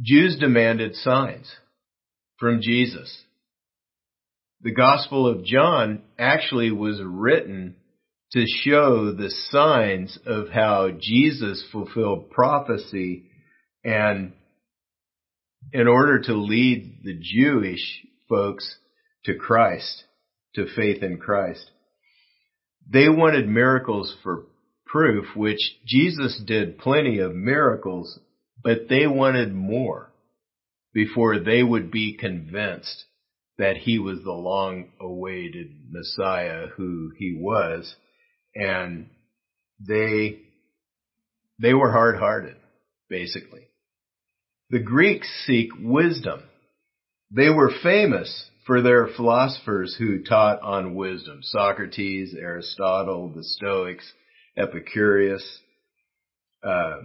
Jews 0.00 0.38
demanded 0.40 0.94
signs 0.94 1.54
from 2.38 2.62
Jesus. 2.62 3.24
The 4.62 4.72
Gospel 4.72 5.26
of 5.26 5.44
John 5.44 6.04
actually 6.18 6.70
was 6.70 6.98
written 7.04 7.76
to 8.32 8.46
show 8.62 9.12
the 9.12 9.30
signs 9.50 10.18
of 10.24 10.48
how 10.48 10.92
Jesus 10.98 11.62
fulfilled 11.70 12.30
prophecy 12.30 13.24
and 13.84 14.32
in 15.72 15.86
order 15.86 16.20
to 16.20 16.34
lead 16.34 17.00
the 17.04 17.18
Jewish 17.20 18.04
folks 18.28 18.76
to 19.24 19.34
Christ, 19.34 20.04
to 20.54 20.66
faith 20.74 21.02
in 21.02 21.18
Christ. 21.18 21.70
They 22.90 23.08
wanted 23.08 23.48
miracles 23.48 24.14
for 24.22 24.46
proof, 24.86 25.26
which 25.36 25.60
Jesus 25.86 26.40
did 26.46 26.78
plenty 26.78 27.18
of 27.18 27.34
miracles, 27.34 28.18
but 28.62 28.88
they 28.88 29.06
wanted 29.06 29.52
more 29.54 30.10
before 30.94 31.38
they 31.38 31.62
would 31.62 31.90
be 31.90 32.16
convinced 32.16 33.04
that 33.58 33.76
he 33.76 33.98
was 33.98 34.22
the 34.22 34.32
long 34.32 34.88
awaited 35.00 35.68
Messiah 35.90 36.66
who 36.76 37.10
he 37.18 37.36
was. 37.38 37.94
And 38.54 39.10
they, 39.80 40.40
they 41.60 41.74
were 41.74 41.92
hard 41.92 42.16
hearted, 42.16 42.56
basically. 43.08 43.67
The 44.70 44.80
Greeks 44.80 45.28
seek 45.46 45.70
wisdom. 45.80 46.42
They 47.30 47.48
were 47.48 47.70
famous 47.82 48.50
for 48.66 48.82
their 48.82 49.06
philosophers 49.06 49.96
who 49.98 50.22
taught 50.22 50.60
on 50.60 50.94
wisdom. 50.94 51.38
Socrates, 51.42 52.34
Aristotle, 52.38 53.32
the 53.34 53.44
Stoics, 53.44 54.12
Epicurus, 54.58 55.60
uh, 56.62 56.98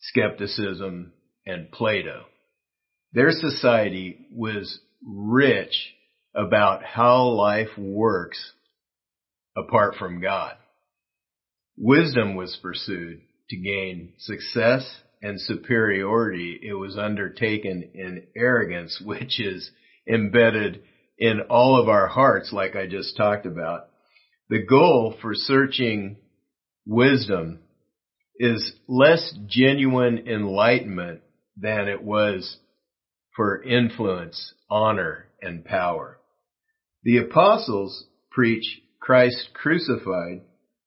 skepticism, 0.00 1.12
and 1.46 1.70
Plato. 1.70 2.24
Their 3.12 3.30
society 3.30 4.26
was 4.32 4.80
rich 5.06 5.94
about 6.34 6.82
how 6.82 7.28
life 7.28 7.78
works 7.78 8.52
apart 9.56 9.94
from 9.96 10.20
God. 10.20 10.56
Wisdom 11.78 12.34
was 12.34 12.58
pursued 12.60 13.20
to 13.50 13.56
gain 13.56 14.12
success 14.18 15.02
and 15.26 15.40
superiority. 15.40 16.58
It 16.62 16.74
was 16.74 16.96
undertaken 16.96 17.90
in 17.94 18.24
arrogance, 18.36 19.00
which 19.04 19.40
is 19.40 19.70
embedded 20.08 20.82
in 21.18 21.40
all 21.50 21.80
of 21.80 21.88
our 21.88 22.06
hearts, 22.06 22.52
like 22.52 22.76
I 22.76 22.86
just 22.86 23.16
talked 23.16 23.46
about. 23.46 23.88
The 24.48 24.64
goal 24.64 25.16
for 25.20 25.32
searching 25.34 26.18
wisdom 26.86 27.60
is 28.38 28.72
less 28.86 29.34
genuine 29.46 30.28
enlightenment 30.28 31.22
than 31.56 31.88
it 31.88 32.02
was 32.02 32.58
for 33.34 33.62
influence, 33.62 34.54
honor, 34.70 35.26
and 35.42 35.64
power. 35.64 36.18
The 37.02 37.18
apostles 37.18 38.04
preach 38.30 38.80
Christ 39.00 39.50
crucified, 39.54 40.42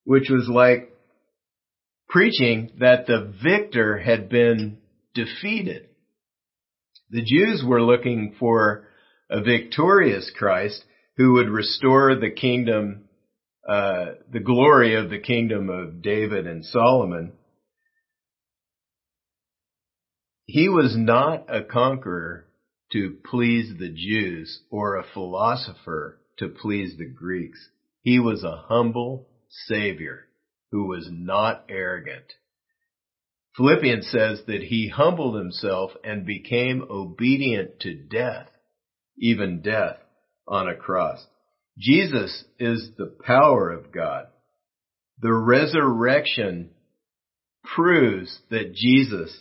which 0.05 0.29
was 0.29 0.47
like 0.47 0.93
preaching 2.09 2.71
that 2.79 3.05
the 3.05 3.33
victor 3.43 3.97
had 3.99 4.29
been 4.29 4.79
defeated. 5.13 5.87
The 7.11 7.23
Jews 7.23 7.63
were 7.65 7.81
looking 7.81 8.35
for 8.39 8.87
a 9.29 9.41
victorious 9.41 10.31
Christ 10.35 10.83
who 11.17 11.33
would 11.33 11.49
restore 11.49 12.15
the 12.15 12.31
kingdom, 12.31 13.05
uh, 13.67 14.13
the 14.31 14.39
glory 14.39 14.95
of 14.95 15.09
the 15.09 15.19
kingdom 15.19 15.69
of 15.69 16.01
David 16.01 16.47
and 16.47 16.65
Solomon. 16.65 17.33
He 20.45 20.67
was 20.67 20.95
not 20.97 21.45
a 21.47 21.63
conqueror 21.63 22.47
to 22.91 23.17
please 23.29 23.71
the 23.77 23.89
Jews 23.89 24.61
or 24.71 24.95
a 24.95 25.05
philosopher 25.13 26.19
to 26.39 26.49
please 26.49 26.95
the 26.97 27.05
Greeks. 27.05 27.69
He 28.01 28.19
was 28.19 28.43
a 28.43 28.63
humble 28.67 29.27
savior 29.67 30.28
who 30.71 30.87
was 30.87 31.07
not 31.11 31.65
arrogant. 31.69 32.33
Philippians 33.55 34.09
says 34.09 34.41
that 34.47 34.63
he 34.63 34.89
humbled 34.89 35.35
himself 35.35 35.91
and 36.03 36.25
became 36.25 36.85
obedient 36.89 37.79
to 37.81 37.93
death 37.93 38.49
even 39.19 39.61
death 39.61 39.97
on 40.47 40.67
a 40.67 40.75
cross. 40.75 41.23
Jesus 41.77 42.43
is 42.57 42.91
the 42.97 43.15
power 43.25 43.69
of 43.69 43.91
God. 43.91 44.25
The 45.21 45.33
resurrection 45.33 46.71
proves 47.75 48.39
that 48.49 48.73
Jesus 48.73 49.37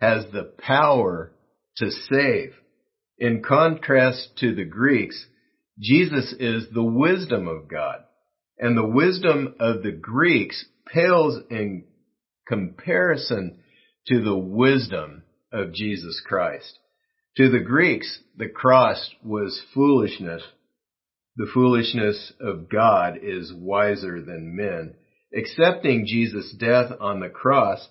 has 0.00 0.24
the 0.32 0.52
power 0.58 1.32
to 1.76 1.90
save. 1.90 2.52
In 3.18 3.42
contrast 3.42 4.30
to 4.38 4.54
the 4.54 4.64
Greeks, 4.64 5.26
Jesus 5.78 6.34
is 6.38 6.66
the 6.72 6.82
wisdom 6.82 7.48
of 7.48 7.68
God. 7.68 8.00
And 8.60 8.76
the 8.76 8.86
wisdom 8.86 9.54
of 9.58 9.82
the 9.82 9.90
Greeks 9.90 10.66
pales 10.86 11.38
in 11.50 11.84
comparison 12.46 13.58
to 14.08 14.22
the 14.22 14.36
wisdom 14.36 15.22
of 15.50 15.72
Jesus 15.72 16.22
Christ. 16.26 16.78
To 17.38 17.48
the 17.48 17.60
Greeks, 17.60 18.20
the 18.36 18.48
cross 18.48 19.10
was 19.24 19.62
foolishness. 19.72 20.42
The 21.36 21.48
foolishness 21.54 22.34
of 22.38 22.68
God 22.68 23.18
is 23.22 23.50
wiser 23.52 24.20
than 24.20 24.56
men. 24.56 24.94
Accepting 25.34 26.04
Jesus' 26.06 26.52
death 26.58 26.92
on 27.00 27.20
the 27.20 27.30
cross 27.30 27.88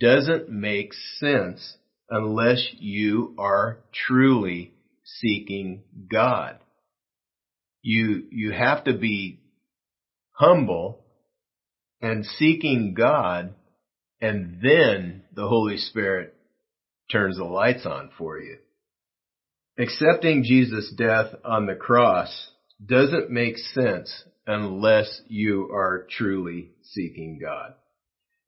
doesn't 0.00 0.48
make 0.48 0.92
sense 1.18 1.76
unless 2.08 2.64
you 2.78 3.34
are 3.36 3.78
truly 4.06 4.74
seeking 5.02 5.82
God. 6.10 6.58
You, 7.82 8.24
you 8.30 8.52
have 8.52 8.84
to 8.84 8.92
be 8.92 9.40
humble 10.34 11.04
and 12.00 12.24
seeking 12.24 12.94
God 12.94 13.54
and 14.20 14.60
then 14.62 15.22
the 15.34 15.48
Holy 15.48 15.76
Spirit 15.76 16.34
turns 17.10 17.36
the 17.36 17.44
lights 17.44 17.86
on 17.86 18.10
for 18.16 18.38
you. 18.38 18.58
Accepting 19.78 20.44
Jesus' 20.44 20.92
death 20.96 21.34
on 21.44 21.66
the 21.66 21.74
cross 21.74 22.50
doesn't 22.84 23.30
make 23.30 23.58
sense 23.58 24.24
unless 24.46 25.20
you 25.28 25.70
are 25.72 26.06
truly 26.10 26.70
seeking 26.82 27.38
God. 27.40 27.74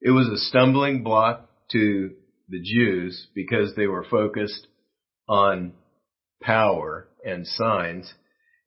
It 0.00 0.10
was 0.10 0.28
a 0.28 0.38
stumbling 0.38 1.02
block 1.02 1.48
to 1.72 2.14
the 2.48 2.62
Jews 2.62 3.26
because 3.34 3.74
they 3.74 3.86
were 3.86 4.04
focused 4.04 4.66
on 5.28 5.72
power 6.40 7.08
and 7.24 7.46
signs. 7.46 8.12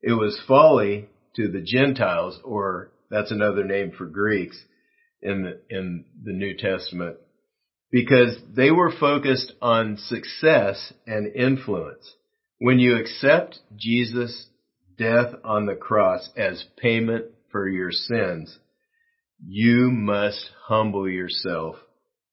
It 0.02 0.12
was 0.12 0.40
folly 0.46 1.08
to 1.36 1.48
the 1.48 1.62
Gentiles, 1.62 2.38
or 2.44 2.90
that's 3.10 3.30
another 3.30 3.64
name 3.64 3.92
for 3.96 4.06
Greeks 4.06 4.58
in 5.22 5.42
the, 5.42 5.60
in 5.68 6.04
the 6.22 6.32
New 6.32 6.56
Testament, 6.56 7.16
because 7.90 8.36
they 8.54 8.70
were 8.70 8.92
focused 8.98 9.52
on 9.60 9.98
success 9.98 10.92
and 11.06 11.34
influence. 11.34 12.14
When 12.58 12.78
you 12.78 12.96
accept 12.96 13.58
Jesus' 13.76 14.46
death 14.96 15.34
on 15.44 15.66
the 15.66 15.74
cross 15.74 16.28
as 16.36 16.64
payment 16.76 17.26
for 17.50 17.68
your 17.68 17.90
sins, 17.90 18.58
you 19.44 19.90
must 19.90 20.50
humble 20.66 21.08
yourself 21.08 21.76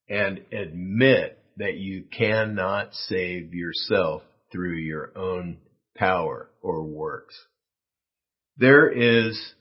and 0.10 0.42
admit 0.52 1.40
that 1.58 1.76
you 1.76 2.04
cannot 2.16 2.94
save 2.94 3.54
yourself 3.54 4.22
through 4.52 4.76
your 4.76 5.12
own 5.18 5.58
power 5.96 6.50
or 6.62 6.84
works. 6.84 7.36
There 8.58 8.90
is 8.90 9.54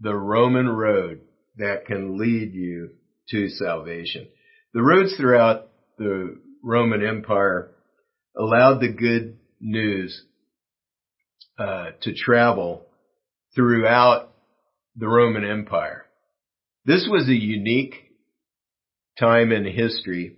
the 0.00 0.14
Roman 0.14 0.68
road 0.68 1.20
that 1.56 1.86
can 1.86 2.18
lead 2.18 2.54
you 2.54 2.90
to 3.30 3.48
salvation. 3.48 4.28
The 4.74 4.82
roads 4.82 5.14
throughout 5.16 5.68
the 5.98 6.38
Roman 6.62 7.04
Empire 7.04 7.70
allowed 8.36 8.80
the 8.80 8.92
good 8.92 9.38
news 9.60 10.22
uh, 11.58 11.90
to 12.02 12.14
travel 12.14 12.86
throughout 13.54 14.32
the 14.96 15.08
Roman 15.08 15.44
Empire. 15.44 16.04
This 16.84 17.08
was 17.10 17.28
a 17.28 17.34
unique 17.34 17.94
time 19.18 19.52
in 19.52 19.64
history 19.64 20.36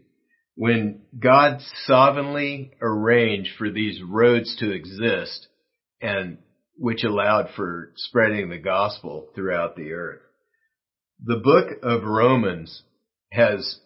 when 0.54 1.02
God 1.18 1.60
sovereignly 1.86 2.72
arranged 2.80 3.50
for 3.56 3.70
these 3.70 4.00
roads 4.02 4.56
to 4.56 4.70
exist 4.70 5.48
and 6.00 6.38
which 6.80 7.04
allowed 7.04 7.46
for 7.54 7.92
spreading 7.94 8.48
the 8.48 8.56
gospel 8.56 9.28
throughout 9.34 9.76
the 9.76 9.92
earth. 9.92 10.22
The 11.22 11.36
book 11.36 11.78
of 11.82 12.04
Romans 12.04 12.82
has 13.30 13.78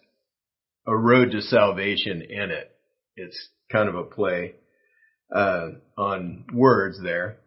a 0.87 0.95
road 0.95 1.31
to 1.31 1.41
salvation 1.41 2.21
in 2.21 2.51
it. 2.51 2.71
It's 3.17 3.49
kind 3.69 3.89
of 3.89 3.95
a 3.95 4.05
play 4.05 4.53
uh, 5.35 5.71
on 5.97 6.45
words 6.53 6.97
there. 7.03 7.39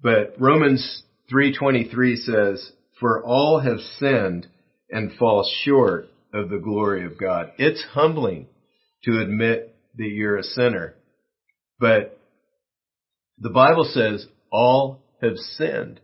But 0.00 0.36
Romans 0.38 1.02
3:23 1.28 2.14
says, 2.14 2.70
"For 3.00 3.24
all 3.24 3.58
have 3.58 3.80
sinned 3.80 4.46
and 4.90 5.12
fall 5.14 5.42
short 5.64 6.06
of 6.32 6.50
the 6.50 6.60
glory 6.60 7.04
of 7.04 7.18
God." 7.18 7.50
It's 7.58 7.82
humbling 7.82 8.46
to 9.02 9.20
admit 9.20 9.74
that 9.96 10.06
you're 10.06 10.36
a 10.36 10.44
sinner, 10.44 10.94
but 11.80 12.16
the 13.38 13.50
Bible 13.50 13.84
says 13.84 14.24
all 14.50 15.02
have 15.22 15.36
sinned. 15.36 16.00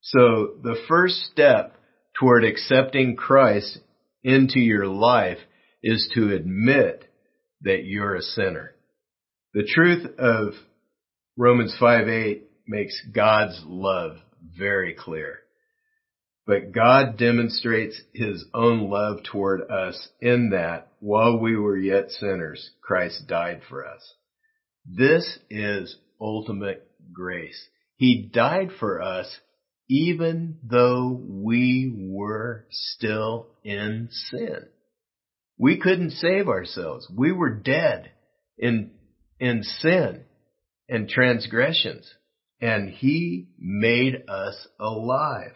So 0.00 0.56
the 0.62 0.76
first 0.88 1.16
step 1.32 1.76
toward 2.18 2.44
accepting 2.44 3.16
Christ 3.16 3.78
into 4.22 4.60
your 4.60 4.86
life 4.86 5.38
is 5.82 6.10
to 6.14 6.34
admit 6.34 7.04
that 7.62 7.84
you're 7.84 8.14
a 8.14 8.22
sinner. 8.22 8.74
The 9.52 9.66
truth 9.66 10.18
of 10.18 10.54
Romans 11.36 11.74
5 11.78 12.08
8 12.08 12.42
makes 12.66 13.00
God's 13.14 13.62
love 13.66 14.16
very 14.56 14.94
clear. 14.94 15.40
But 16.46 16.72
God 16.72 17.16
demonstrates 17.16 18.00
his 18.12 18.44
own 18.52 18.90
love 18.90 19.22
toward 19.24 19.62
us 19.70 20.08
in 20.20 20.50
that 20.50 20.88
while 21.00 21.38
we 21.38 21.56
were 21.56 21.76
yet 21.76 22.10
sinners, 22.10 22.70
Christ 22.82 23.26
died 23.26 23.62
for 23.68 23.86
us. 23.86 24.14
This 24.86 25.38
is 25.48 25.96
ultimate 26.20 26.86
grace. 27.12 27.68
He 27.96 28.30
died 28.32 28.70
for 28.78 29.00
us 29.00 29.38
even 29.88 30.58
though 30.62 31.20
we 31.22 31.94
were 31.96 32.66
still 32.70 33.48
in 33.62 34.08
sin. 34.30 34.66
We 35.58 35.78
couldn't 35.78 36.10
save 36.10 36.48
ourselves. 36.48 37.06
We 37.14 37.32
were 37.32 37.54
dead 37.54 38.10
in, 38.58 38.92
in 39.38 39.62
sin 39.62 40.24
and 40.88 41.08
transgressions 41.08 42.12
and 42.60 42.88
he 42.88 43.48
made 43.58 44.24
us 44.28 44.66
alive. 44.80 45.52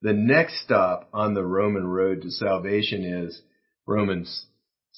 The 0.00 0.14
next 0.14 0.62
stop 0.62 1.08
on 1.12 1.34
the 1.34 1.44
Roman 1.44 1.86
road 1.86 2.22
to 2.22 2.30
salvation 2.30 3.04
is 3.04 3.42
Romans 3.86 4.46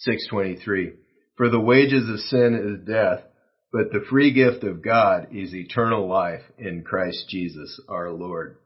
6:23. 0.06 0.94
For 1.36 1.48
the 1.48 1.60
wages 1.60 2.08
of 2.08 2.20
sin 2.20 2.54
is 2.54 2.86
death, 2.86 3.24
but 3.72 3.92
the 3.92 4.04
free 4.10 4.32
gift 4.32 4.64
of 4.64 4.82
God 4.82 5.28
is 5.32 5.54
eternal 5.54 6.08
life 6.08 6.42
in 6.58 6.82
Christ 6.82 7.26
Jesus 7.28 7.80
our 7.88 8.10
Lord. 8.10 8.56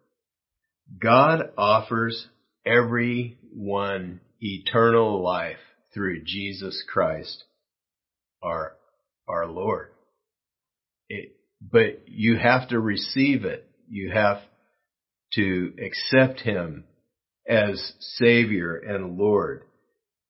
God 1.00 1.50
offers 1.58 2.26
everyone 2.64 4.20
eternal 4.40 5.22
life 5.22 5.58
through 5.92 6.24
Jesus 6.24 6.82
Christ, 6.90 7.44
our, 8.42 8.76
our 9.28 9.46
Lord. 9.46 9.90
It, 11.08 11.36
but 11.60 12.08
you 12.08 12.36
have 12.38 12.68
to 12.70 12.80
receive 12.80 13.44
it. 13.44 13.68
You 13.88 14.10
have 14.12 14.38
to 15.34 15.72
accept 15.78 16.40
Him 16.40 16.84
as 17.46 17.92
Savior 18.00 18.76
and 18.76 19.18
Lord. 19.18 19.64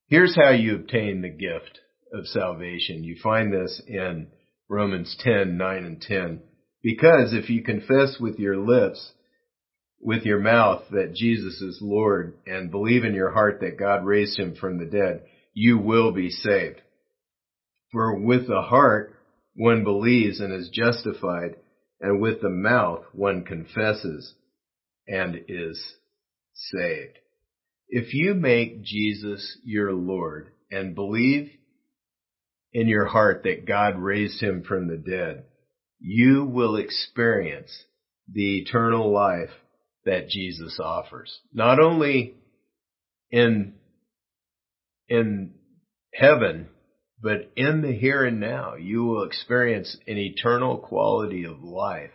Here's 0.09 0.37
how 0.37 0.51
you 0.51 0.77
obtain 0.77 1.23
the 1.23 1.29
gift 1.29 1.81
of 2.13 2.27
salvation. 2.27 3.05
You 3.05 3.17
find 3.23 3.53
this 3.53 3.81
in 3.87 4.29
Romans 4.69 5.17
10, 5.21 5.57
9 5.57 5.85
and 5.85 6.01
10. 6.01 6.41
Because 6.83 7.33
if 7.33 7.49
you 7.49 7.63
confess 7.63 8.19
with 8.21 8.39
your 8.39 8.57
lips, 8.57 9.13
with 10.01 10.25
your 10.25 10.41
mouth 10.41 10.83
that 10.91 11.15
Jesus 11.15 11.61
is 11.61 11.79
Lord 11.81 12.35
and 12.47 12.71
believe 12.71 13.05
in 13.05 13.15
your 13.15 13.33
heart 13.33 13.61
that 13.61 13.79
God 13.79 14.05
raised 14.05 14.39
him 14.39 14.55
from 14.55 14.79
the 14.79 14.85
dead, 14.85 15.23
you 15.55 15.79
will 15.79 16.13
be 16.13 16.31
saved. 16.31 16.81
For 17.91 18.21
with 18.21 18.47
the 18.47 18.61
heart 18.61 19.15
one 19.55 19.85
believes 19.85 20.41
and 20.41 20.53
is 20.53 20.69
justified, 20.69 21.57
and 22.01 22.21
with 22.21 22.43
the 22.43 22.51
mouth 22.51 23.05
one 23.13 23.45
confesses 23.45 24.35
and 25.07 25.37
is 25.49 25.81
saved. 26.53 27.19
If 27.89 28.13
you 28.13 28.35
make 28.35 28.83
Jesus 28.83 29.59
your 29.65 29.93
Lord 29.93 30.51
and 30.71 30.95
believe 30.95 31.51
in 32.75 32.89
your 32.89 33.07
heart 33.07 33.45
that 33.45 33.67
God 33.67 33.97
raised 33.97 34.43
him 34.43 34.65
from 34.65 34.89
the 34.89 34.97
dead, 34.97 35.45
you 36.01 36.45
will 36.45 36.77
experience 36.77 37.71
the 38.31 38.59
eternal 38.59 39.13
life 39.13 39.51
that 40.05 40.29
Jesus 40.29 40.79
offers. 40.83 41.41
Not 41.53 41.79
only 41.79 42.35
in, 43.31 43.75
in 45.09 45.55
heaven, 46.13 46.69
but 47.23 47.53
in 47.57 47.81
the 47.81 47.93
here 47.93 48.25
and 48.25 48.41
now, 48.41 48.75
you 48.75 49.05
will 49.05 49.23
experience 49.25 49.97
an 50.07 50.19
eternal 50.19 50.79
quality 50.79 51.45
of 51.45 51.63
life 51.63 52.11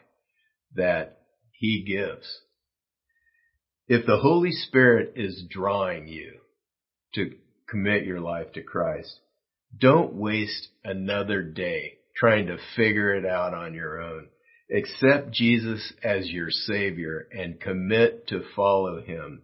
that 0.75 1.21
he 1.51 1.83
gives. 1.83 2.41
If 3.87 4.05
the 4.05 4.17
Holy 4.17 4.51
Spirit 4.51 5.13
is 5.15 5.45
drawing 5.49 6.07
you 6.07 6.33
to 7.15 7.31
commit 7.67 8.05
your 8.05 8.19
life 8.19 8.51
to 8.53 8.61
Christ, 8.61 9.19
don't 9.77 10.13
waste 10.13 10.67
another 10.83 11.43
day 11.43 11.99
trying 12.15 12.47
to 12.47 12.57
figure 12.75 13.13
it 13.13 13.25
out 13.25 13.53
on 13.53 13.73
your 13.73 14.01
own. 14.01 14.27
Accept 14.75 15.31
Jesus 15.31 15.93
as 16.03 16.29
your 16.29 16.51
Savior 16.51 17.27
and 17.31 17.59
commit 17.59 18.27
to 18.27 18.43
follow 18.55 19.01
Him 19.01 19.41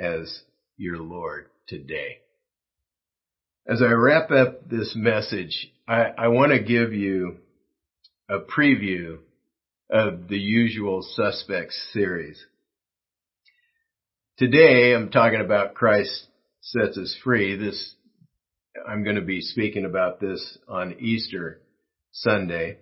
as 0.00 0.42
your 0.76 0.98
Lord 0.98 1.46
today. 1.68 2.18
As 3.66 3.82
I 3.82 3.90
wrap 3.92 4.30
up 4.30 4.68
this 4.68 4.94
message, 4.96 5.70
I, 5.86 6.06
I 6.16 6.28
want 6.28 6.52
to 6.52 6.62
give 6.62 6.92
you 6.92 7.38
a 8.28 8.38
preview 8.38 9.18
of 9.90 10.28
the 10.28 10.38
usual 10.38 11.02
suspects 11.02 11.78
series. 11.92 12.42
Today 14.38 14.94
I'm 14.94 15.10
talking 15.10 15.40
about 15.40 15.74
Christ 15.74 16.26
sets 16.62 16.96
us 16.96 17.16
free. 17.22 17.56
This, 17.56 17.94
I'm 18.86 19.04
going 19.04 19.16
to 19.16 19.22
be 19.22 19.40
speaking 19.40 19.84
about 19.84 20.20
this 20.20 20.58
on 20.68 20.96
Easter 21.00 21.60
Sunday 22.12 22.78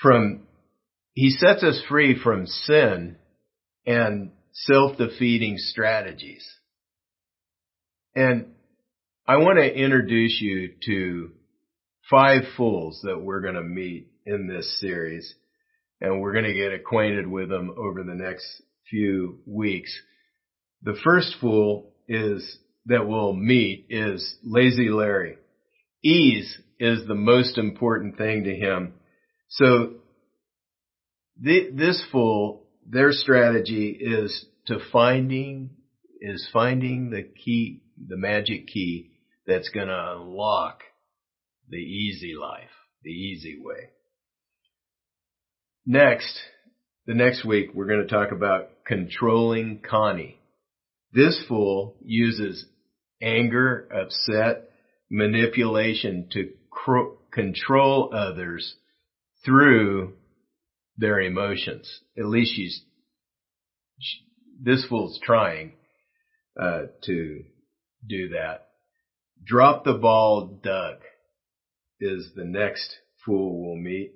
from, 0.00 0.46
he 1.12 1.30
sets 1.30 1.62
us 1.62 1.82
free 1.88 2.18
from 2.20 2.46
sin 2.46 3.16
and 3.86 4.32
self-defeating 4.52 5.56
strategies. 5.58 6.46
And 8.14 8.52
I 9.26 9.36
want 9.36 9.58
to 9.58 9.74
introduce 9.74 10.40
you 10.40 10.74
to 10.86 11.30
five 12.10 12.42
fools 12.56 13.00
that 13.04 13.20
we're 13.20 13.40
going 13.40 13.54
to 13.54 13.62
meet 13.62 14.08
in 14.26 14.46
this 14.46 14.80
series. 14.80 15.34
And 16.00 16.20
we're 16.20 16.32
going 16.32 16.44
to 16.44 16.54
get 16.54 16.72
acquainted 16.72 17.26
with 17.26 17.48
them 17.48 17.74
over 17.76 18.02
the 18.02 18.14
next 18.14 18.44
few 18.90 19.40
weeks. 19.46 19.96
The 20.82 20.96
first 21.02 21.36
fool 21.40 21.92
is 22.08 22.58
that 22.86 23.06
we'll 23.06 23.32
meet 23.32 23.86
is 23.88 24.36
lazy 24.42 24.88
Larry. 24.88 25.36
Ease 26.02 26.58
is 26.78 27.06
the 27.06 27.14
most 27.14 27.56
important 27.58 28.18
thing 28.18 28.44
to 28.44 28.54
him 28.54 28.94
so 29.54 29.94
this 31.36 32.02
fool, 32.10 32.64
their 32.84 33.12
strategy 33.12 33.96
is 34.00 34.46
to 34.66 34.78
finding, 34.92 35.70
is 36.20 36.48
finding 36.52 37.10
the 37.10 37.22
key, 37.22 37.82
the 38.08 38.16
magic 38.16 38.66
key 38.66 39.12
that's 39.46 39.68
going 39.68 39.86
to 39.86 40.12
unlock 40.16 40.80
the 41.68 41.76
easy 41.76 42.34
life, 42.34 42.70
the 43.04 43.10
easy 43.10 43.56
way. 43.60 43.90
Next, 45.86 46.36
the 47.06 47.14
next 47.14 47.44
week, 47.44 47.70
we're 47.74 47.86
going 47.86 48.06
to 48.06 48.12
talk 48.12 48.32
about 48.32 48.70
controlling 48.84 49.82
Connie. 49.88 50.40
This 51.12 51.44
fool 51.46 51.96
uses 52.02 52.66
anger, 53.24 53.88
upset, 53.92 54.70
manipulation 55.10 56.28
to 56.32 56.50
control 57.32 58.12
others 58.14 58.76
through 59.44 60.12
their 60.96 61.20
emotions. 61.20 62.00
At 62.18 62.26
least 62.26 62.54
she's, 62.54 62.82
she, 63.98 64.18
this 64.62 64.84
fool's 64.88 65.18
trying, 65.22 65.72
uh, 66.60 66.82
to 67.04 67.44
do 68.06 68.28
that. 68.30 68.68
Drop 69.44 69.84
the 69.84 69.94
ball, 69.94 70.60
Doug 70.62 70.98
is 72.00 72.30
the 72.36 72.44
next 72.44 72.96
fool 73.24 73.62
we'll 73.62 73.76
meet. 73.76 74.12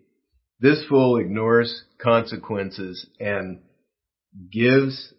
This 0.61 0.85
fool 0.89 1.17
ignores 1.19 1.85
consequences 2.03 3.07
and 3.21 3.61
gives 4.53 5.13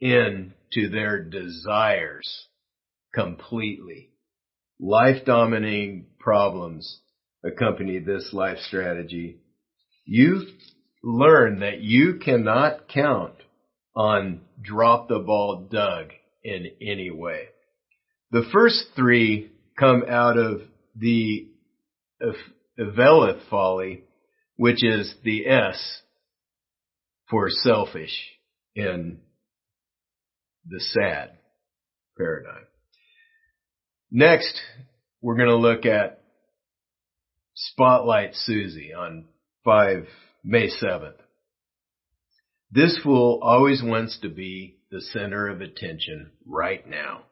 in 0.00 0.52
to 0.72 0.88
their 0.88 1.22
desires 1.22 2.46
completely. 3.14 4.10
Life 4.80 5.24
dominating 5.24 6.06
problems 6.18 7.00
accompany 7.44 7.98
this 7.98 8.30
life 8.32 8.58
strategy 8.66 9.38
you 10.04 10.42
learn 11.02 11.60
that 11.60 11.80
you 11.80 12.18
cannot 12.22 12.88
count 12.88 13.34
on 13.96 14.40
drop 14.60 15.08
the 15.08 15.18
ball 15.18 15.68
Doug 15.70 16.10
in 16.42 16.70
any 16.80 17.10
way. 17.10 17.44
The 18.30 18.44
first 18.52 18.86
three 18.96 19.50
come 19.78 20.04
out 20.08 20.36
of 20.36 20.62
the 20.96 21.48
Eveleth 22.78 23.48
folly, 23.48 24.04
which 24.56 24.84
is 24.84 25.14
the 25.24 25.46
S 25.46 26.00
for 27.30 27.48
selfish 27.48 28.14
in 28.74 29.20
the 30.66 30.80
sad 30.80 31.30
paradigm. 32.18 32.64
Next, 34.16 34.60
we're 35.20 35.34
going 35.34 35.48
to 35.48 35.56
look 35.56 35.84
at 35.84 36.20
Spotlight 37.56 38.36
Susie 38.36 38.94
on 38.94 39.24
5, 39.64 40.06
May 40.44 40.68
7th. 40.68 41.16
This 42.70 42.96
fool 43.02 43.40
always 43.42 43.82
wants 43.82 44.20
to 44.22 44.28
be 44.28 44.76
the 44.92 45.00
center 45.00 45.48
of 45.48 45.60
attention 45.60 46.30
right 46.46 46.88
now. 46.88 47.22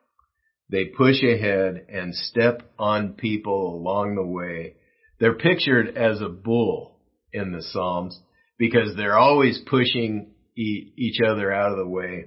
They 0.70 0.86
push 0.86 1.22
ahead 1.22 1.86
and 1.88 2.16
step 2.16 2.62
on 2.80 3.12
people 3.12 3.76
along 3.76 4.16
the 4.16 4.26
way. 4.26 4.74
They're 5.20 5.34
pictured 5.34 5.96
as 5.96 6.20
a 6.20 6.28
bull 6.28 6.98
in 7.32 7.52
the 7.52 7.62
Psalms 7.62 8.18
because 8.58 8.96
they're 8.96 9.16
always 9.16 9.62
pushing 9.70 10.32
each 10.56 11.20
other 11.24 11.52
out 11.52 11.70
of 11.70 11.78
the 11.78 11.88
way. 11.88 12.24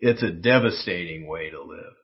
It's 0.00 0.24
a 0.24 0.32
devastating 0.32 1.28
way 1.28 1.50
to 1.50 1.62
live. 1.62 1.94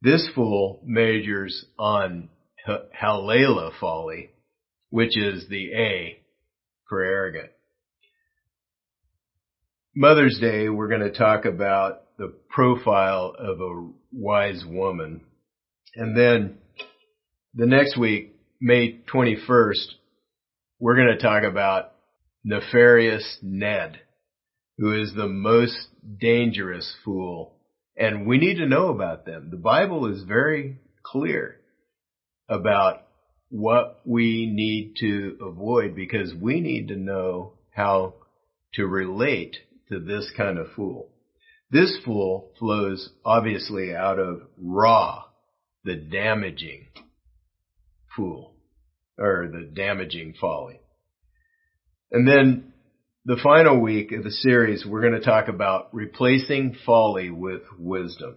This 0.00 0.28
fool 0.34 0.80
majors 0.84 1.64
on 1.76 2.28
Halela 2.66 3.72
folly, 3.80 4.30
which 4.90 5.18
is 5.18 5.48
the 5.48 5.72
A 5.74 6.22
for 6.88 7.02
arrogant. 7.02 7.50
Mother's 9.96 10.38
Day, 10.40 10.68
we're 10.68 10.88
going 10.88 11.00
to 11.00 11.10
talk 11.10 11.44
about 11.44 12.02
the 12.16 12.32
profile 12.48 13.34
of 13.36 13.60
a 13.60 13.90
wise 14.12 14.64
woman. 14.64 15.22
And 15.96 16.16
then 16.16 16.58
the 17.54 17.66
next 17.66 17.98
week, 17.98 18.36
May 18.60 19.00
21st, 19.12 19.94
we're 20.78 20.94
going 20.94 21.16
to 21.16 21.20
talk 21.20 21.42
about 21.42 21.92
nefarious 22.44 23.38
Ned, 23.42 23.98
who 24.78 25.00
is 25.00 25.12
the 25.14 25.26
most 25.26 25.88
dangerous 26.20 26.94
fool. 27.04 27.57
And 27.98 28.26
we 28.26 28.38
need 28.38 28.58
to 28.58 28.66
know 28.66 28.88
about 28.88 29.26
them. 29.26 29.48
The 29.50 29.56
Bible 29.56 30.06
is 30.14 30.22
very 30.22 30.78
clear 31.02 31.56
about 32.48 33.02
what 33.50 34.00
we 34.04 34.46
need 34.46 34.94
to 35.00 35.36
avoid 35.42 35.96
because 35.96 36.32
we 36.32 36.60
need 36.60 36.88
to 36.88 36.96
know 36.96 37.54
how 37.72 38.14
to 38.74 38.86
relate 38.86 39.56
to 39.88 39.98
this 39.98 40.30
kind 40.36 40.58
of 40.58 40.68
fool. 40.76 41.08
This 41.70 41.98
fool 42.04 42.52
flows 42.58 43.10
obviously 43.24 43.94
out 43.94 44.18
of 44.18 44.42
Ra, 44.56 45.24
the 45.84 45.96
damaging 45.96 46.86
fool, 48.14 48.54
or 49.18 49.48
the 49.50 49.68
damaging 49.74 50.34
folly. 50.40 50.80
And 52.12 52.28
then 52.28 52.72
the 53.28 53.36
final 53.42 53.78
week 53.78 54.10
of 54.12 54.24
the 54.24 54.30
series, 54.30 54.86
we're 54.86 55.02
going 55.02 55.12
to 55.12 55.20
talk 55.20 55.48
about 55.48 55.92
replacing 55.92 56.74
folly 56.86 57.28
with 57.28 57.60
wisdom. 57.78 58.36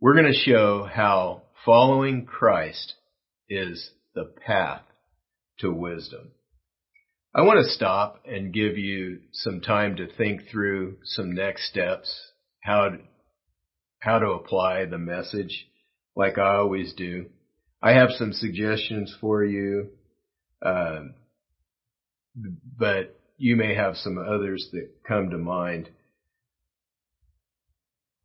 We're 0.00 0.14
going 0.14 0.32
to 0.32 0.50
show 0.50 0.88
how 0.90 1.42
following 1.66 2.24
Christ 2.24 2.94
is 3.50 3.90
the 4.14 4.32
path 4.46 4.80
to 5.58 5.70
wisdom. 5.70 6.30
I 7.34 7.42
want 7.42 7.62
to 7.62 7.70
stop 7.70 8.22
and 8.24 8.50
give 8.50 8.78
you 8.78 9.18
some 9.32 9.60
time 9.60 9.96
to 9.96 10.06
think 10.10 10.48
through 10.50 10.96
some 11.04 11.34
next 11.34 11.68
steps, 11.68 12.18
how 12.62 12.88
to, 12.88 12.98
how 13.98 14.20
to 14.20 14.30
apply 14.30 14.86
the 14.86 14.96
message 14.96 15.66
like 16.16 16.38
I 16.38 16.56
always 16.56 16.94
do. 16.94 17.26
I 17.82 17.92
have 17.92 18.08
some 18.12 18.32
suggestions 18.32 19.14
for 19.20 19.44
you, 19.44 19.90
uh, 20.62 21.00
but 22.78 23.15
you 23.38 23.56
may 23.56 23.74
have 23.74 23.96
some 23.96 24.18
others 24.18 24.68
that 24.72 24.88
come 25.06 25.30
to 25.30 25.38
mind. 25.38 25.90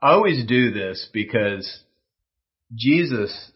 I 0.02 0.14
always 0.14 0.46
do 0.46 0.72
this 0.72 1.10
because 1.14 1.84
Jesus, 2.74 3.52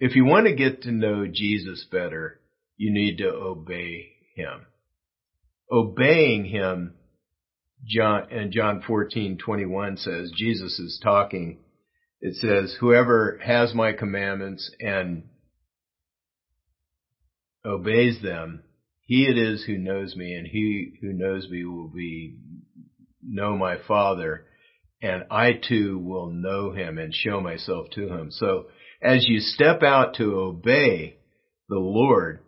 if 0.00 0.16
you 0.16 0.24
want 0.24 0.46
to 0.46 0.54
get 0.54 0.82
to 0.82 0.92
know 0.92 1.26
Jesus 1.30 1.86
better, 1.90 2.40
you 2.76 2.92
need 2.92 3.18
to 3.18 3.28
obey 3.28 4.08
him. 4.34 4.66
Obeying 5.70 6.46
him, 6.46 6.94
John, 7.86 8.28
and 8.30 8.50
John 8.52 8.82
14, 8.86 9.38
21 9.38 9.98
says, 9.98 10.32
Jesus 10.34 10.78
is 10.78 11.00
talking. 11.02 11.58
It 12.20 12.34
says, 12.36 12.76
whoever 12.80 13.38
has 13.44 13.74
my 13.74 13.92
commandments 13.92 14.70
and 14.80 15.24
obeys 17.64 18.20
them, 18.22 18.62
he 19.12 19.26
it 19.28 19.36
is 19.36 19.62
who 19.62 19.76
knows 19.76 20.16
me 20.16 20.32
and 20.32 20.46
he 20.46 20.94
who 21.02 21.12
knows 21.12 21.46
me 21.50 21.66
will 21.66 21.88
be, 21.88 22.34
know 23.22 23.54
my 23.58 23.76
father 23.86 24.46
and 25.02 25.24
I 25.30 25.50
too 25.52 25.98
will 25.98 26.30
know 26.30 26.70
him 26.70 26.96
and 26.96 27.14
show 27.14 27.38
myself 27.38 27.90
to 27.90 28.08
him. 28.08 28.30
So 28.30 28.68
as 29.02 29.26
you 29.28 29.40
step 29.40 29.82
out 29.82 30.14
to 30.14 30.36
obey 30.36 31.18
the 31.68 31.78
Lord, 31.78 32.40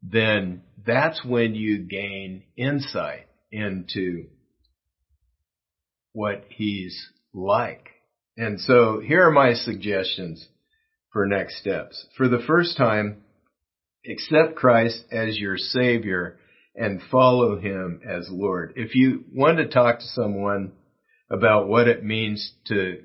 then 0.00 0.62
that's 0.86 1.24
when 1.24 1.56
you 1.56 1.78
gain 1.78 2.44
insight 2.56 3.26
into 3.50 4.26
what 6.12 6.44
he's 6.50 7.04
like. 7.34 7.88
And 8.36 8.60
so 8.60 9.00
here 9.00 9.26
are 9.26 9.32
my 9.32 9.54
suggestions 9.54 10.46
for 11.12 11.26
next 11.26 11.58
steps. 11.58 12.06
For 12.16 12.28
the 12.28 12.44
first 12.46 12.76
time, 12.76 13.24
accept 14.08 14.56
Christ 14.56 15.04
as 15.12 15.38
your 15.38 15.56
Savior 15.56 16.38
and 16.74 17.00
follow 17.10 17.58
Him 17.58 18.00
as 18.08 18.28
Lord. 18.30 18.74
If 18.76 18.94
you 18.94 19.24
want 19.32 19.58
to 19.58 19.68
talk 19.68 19.98
to 19.98 20.06
someone 20.06 20.72
about 21.30 21.68
what 21.68 21.88
it 21.88 22.04
means 22.04 22.52
to 22.66 23.02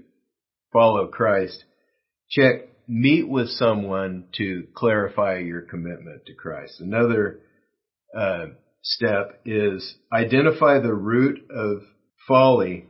follow 0.73 1.07
Christ, 1.07 1.63
check 2.29 2.67
meet 2.87 3.27
with 3.27 3.49
someone 3.49 4.25
to 4.37 4.67
clarify 4.73 5.39
your 5.39 5.61
commitment 5.61 6.25
to 6.25 6.33
Christ. 6.33 6.79
Another 6.79 7.41
uh, 8.17 8.47
step 8.81 9.41
is 9.45 9.95
identify 10.13 10.79
the 10.79 10.93
root 10.93 11.45
of 11.51 11.81
folly 12.27 12.85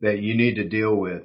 that 0.00 0.20
you 0.20 0.36
need 0.36 0.54
to 0.56 0.68
deal 0.68 0.94
with 0.96 1.22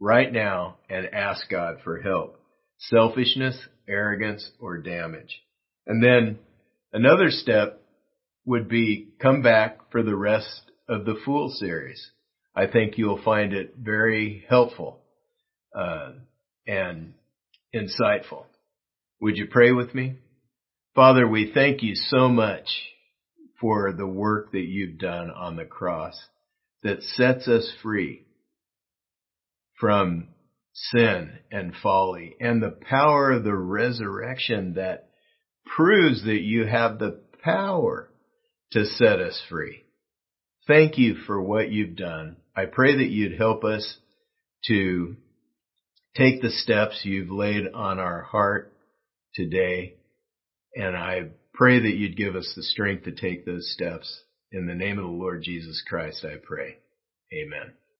right 0.00 0.32
now 0.32 0.76
and 0.90 1.06
ask 1.14 1.48
God 1.48 1.76
for 1.82 2.00
help. 2.00 2.38
Selfishness, 2.78 3.56
arrogance, 3.88 4.50
or 4.60 4.78
damage. 4.78 5.40
And 5.86 6.02
then 6.02 6.38
another 6.92 7.30
step 7.30 7.80
would 8.44 8.68
be 8.68 9.08
come 9.20 9.42
back 9.42 9.90
for 9.90 10.02
the 10.02 10.16
rest 10.16 10.70
of 10.88 11.04
the 11.04 11.16
Fool 11.24 11.50
series. 11.50 12.10
I 12.54 12.66
think 12.66 12.96
you'll 12.96 13.22
find 13.22 13.52
it 13.52 13.74
very 13.78 14.44
helpful 14.48 15.00
uh, 15.76 16.12
and 16.66 17.14
insightful. 17.74 18.44
Would 19.20 19.36
you 19.36 19.46
pray 19.46 19.72
with 19.72 19.94
me? 19.94 20.16
Father, 20.94 21.28
we 21.28 21.52
thank 21.52 21.82
you 21.82 21.94
so 21.94 22.28
much 22.28 22.66
for 23.60 23.92
the 23.92 24.06
work 24.06 24.52
that 24.52 24.66
you've 24.66 24.98
done 24.98 25.30
on 25.30 25.56
the 25.56 25.64
cross 25.64 26.18
that 26.82 27.02
sets 27.02 27.48
us 27.48 27.70
free 27.82 28.22
from 29.78 30.28
sin 30.72 31.38
and 31.50 31.74
folly 31.82 32.36
and 32.40 32.62
the 32.62 32.76
power 32.88 33.32
of 33.32 33.44
the 33.44 33.54
resurrection 33.54 34.74
that 34.74 35.05
proves 35.66 36.24
that 36.24 36.40
you 36.40 36.64
have 36.66 36.98
the 36.98 37.20
power 37.42 38.08
to 38.72 38.84
set 38.84 39.20
us 39.20 39.40
free. 39.48 39.82
Thank 40.66 40.98
you 40.98 41.14
for 41.26 41.40
what 41.40 41.70
you've 41.70 41.96
done. 41.96 42.36
I 42.56 42.64
pray 42.66 42.96
that 42.96 43.10
you'd 43.10 43.38
help 43.38 43.64
us 43.64 43.98
to 44.66 45.16
take 46.16 46.40
the 46.40 46.50
steps 46.50 47.02
you've 47.04 47.30
laid 47.30 47.66
on 47.72 47.98
our 47.98 48.22
heart 48.22 48.72
today. 49.34 49.94
And 50.74 50.96
I 50.96 51.28
pray 51.54 51.78
that 51.80 51.94
you'd 51.94 52.16
give 52.16 52.34
us 52.34 52.52
the 52.56 52.62
strength 52.62 53.04
to 53.04 53.12
take 53.12 53.44
those 53.44 53.72
steps. 53.72 54.22
In 54.50 54.66
the 54.66 54.74
name 54.74 54.98
of 54.98 55.04
the 55.04 55.10
Lord 55.10 55.42
Jesus 55.42 55.82
Christ, 55.86 56.24
I 56.24 56.36
pray. 56.42 56.78
Amen. 57.32 57.74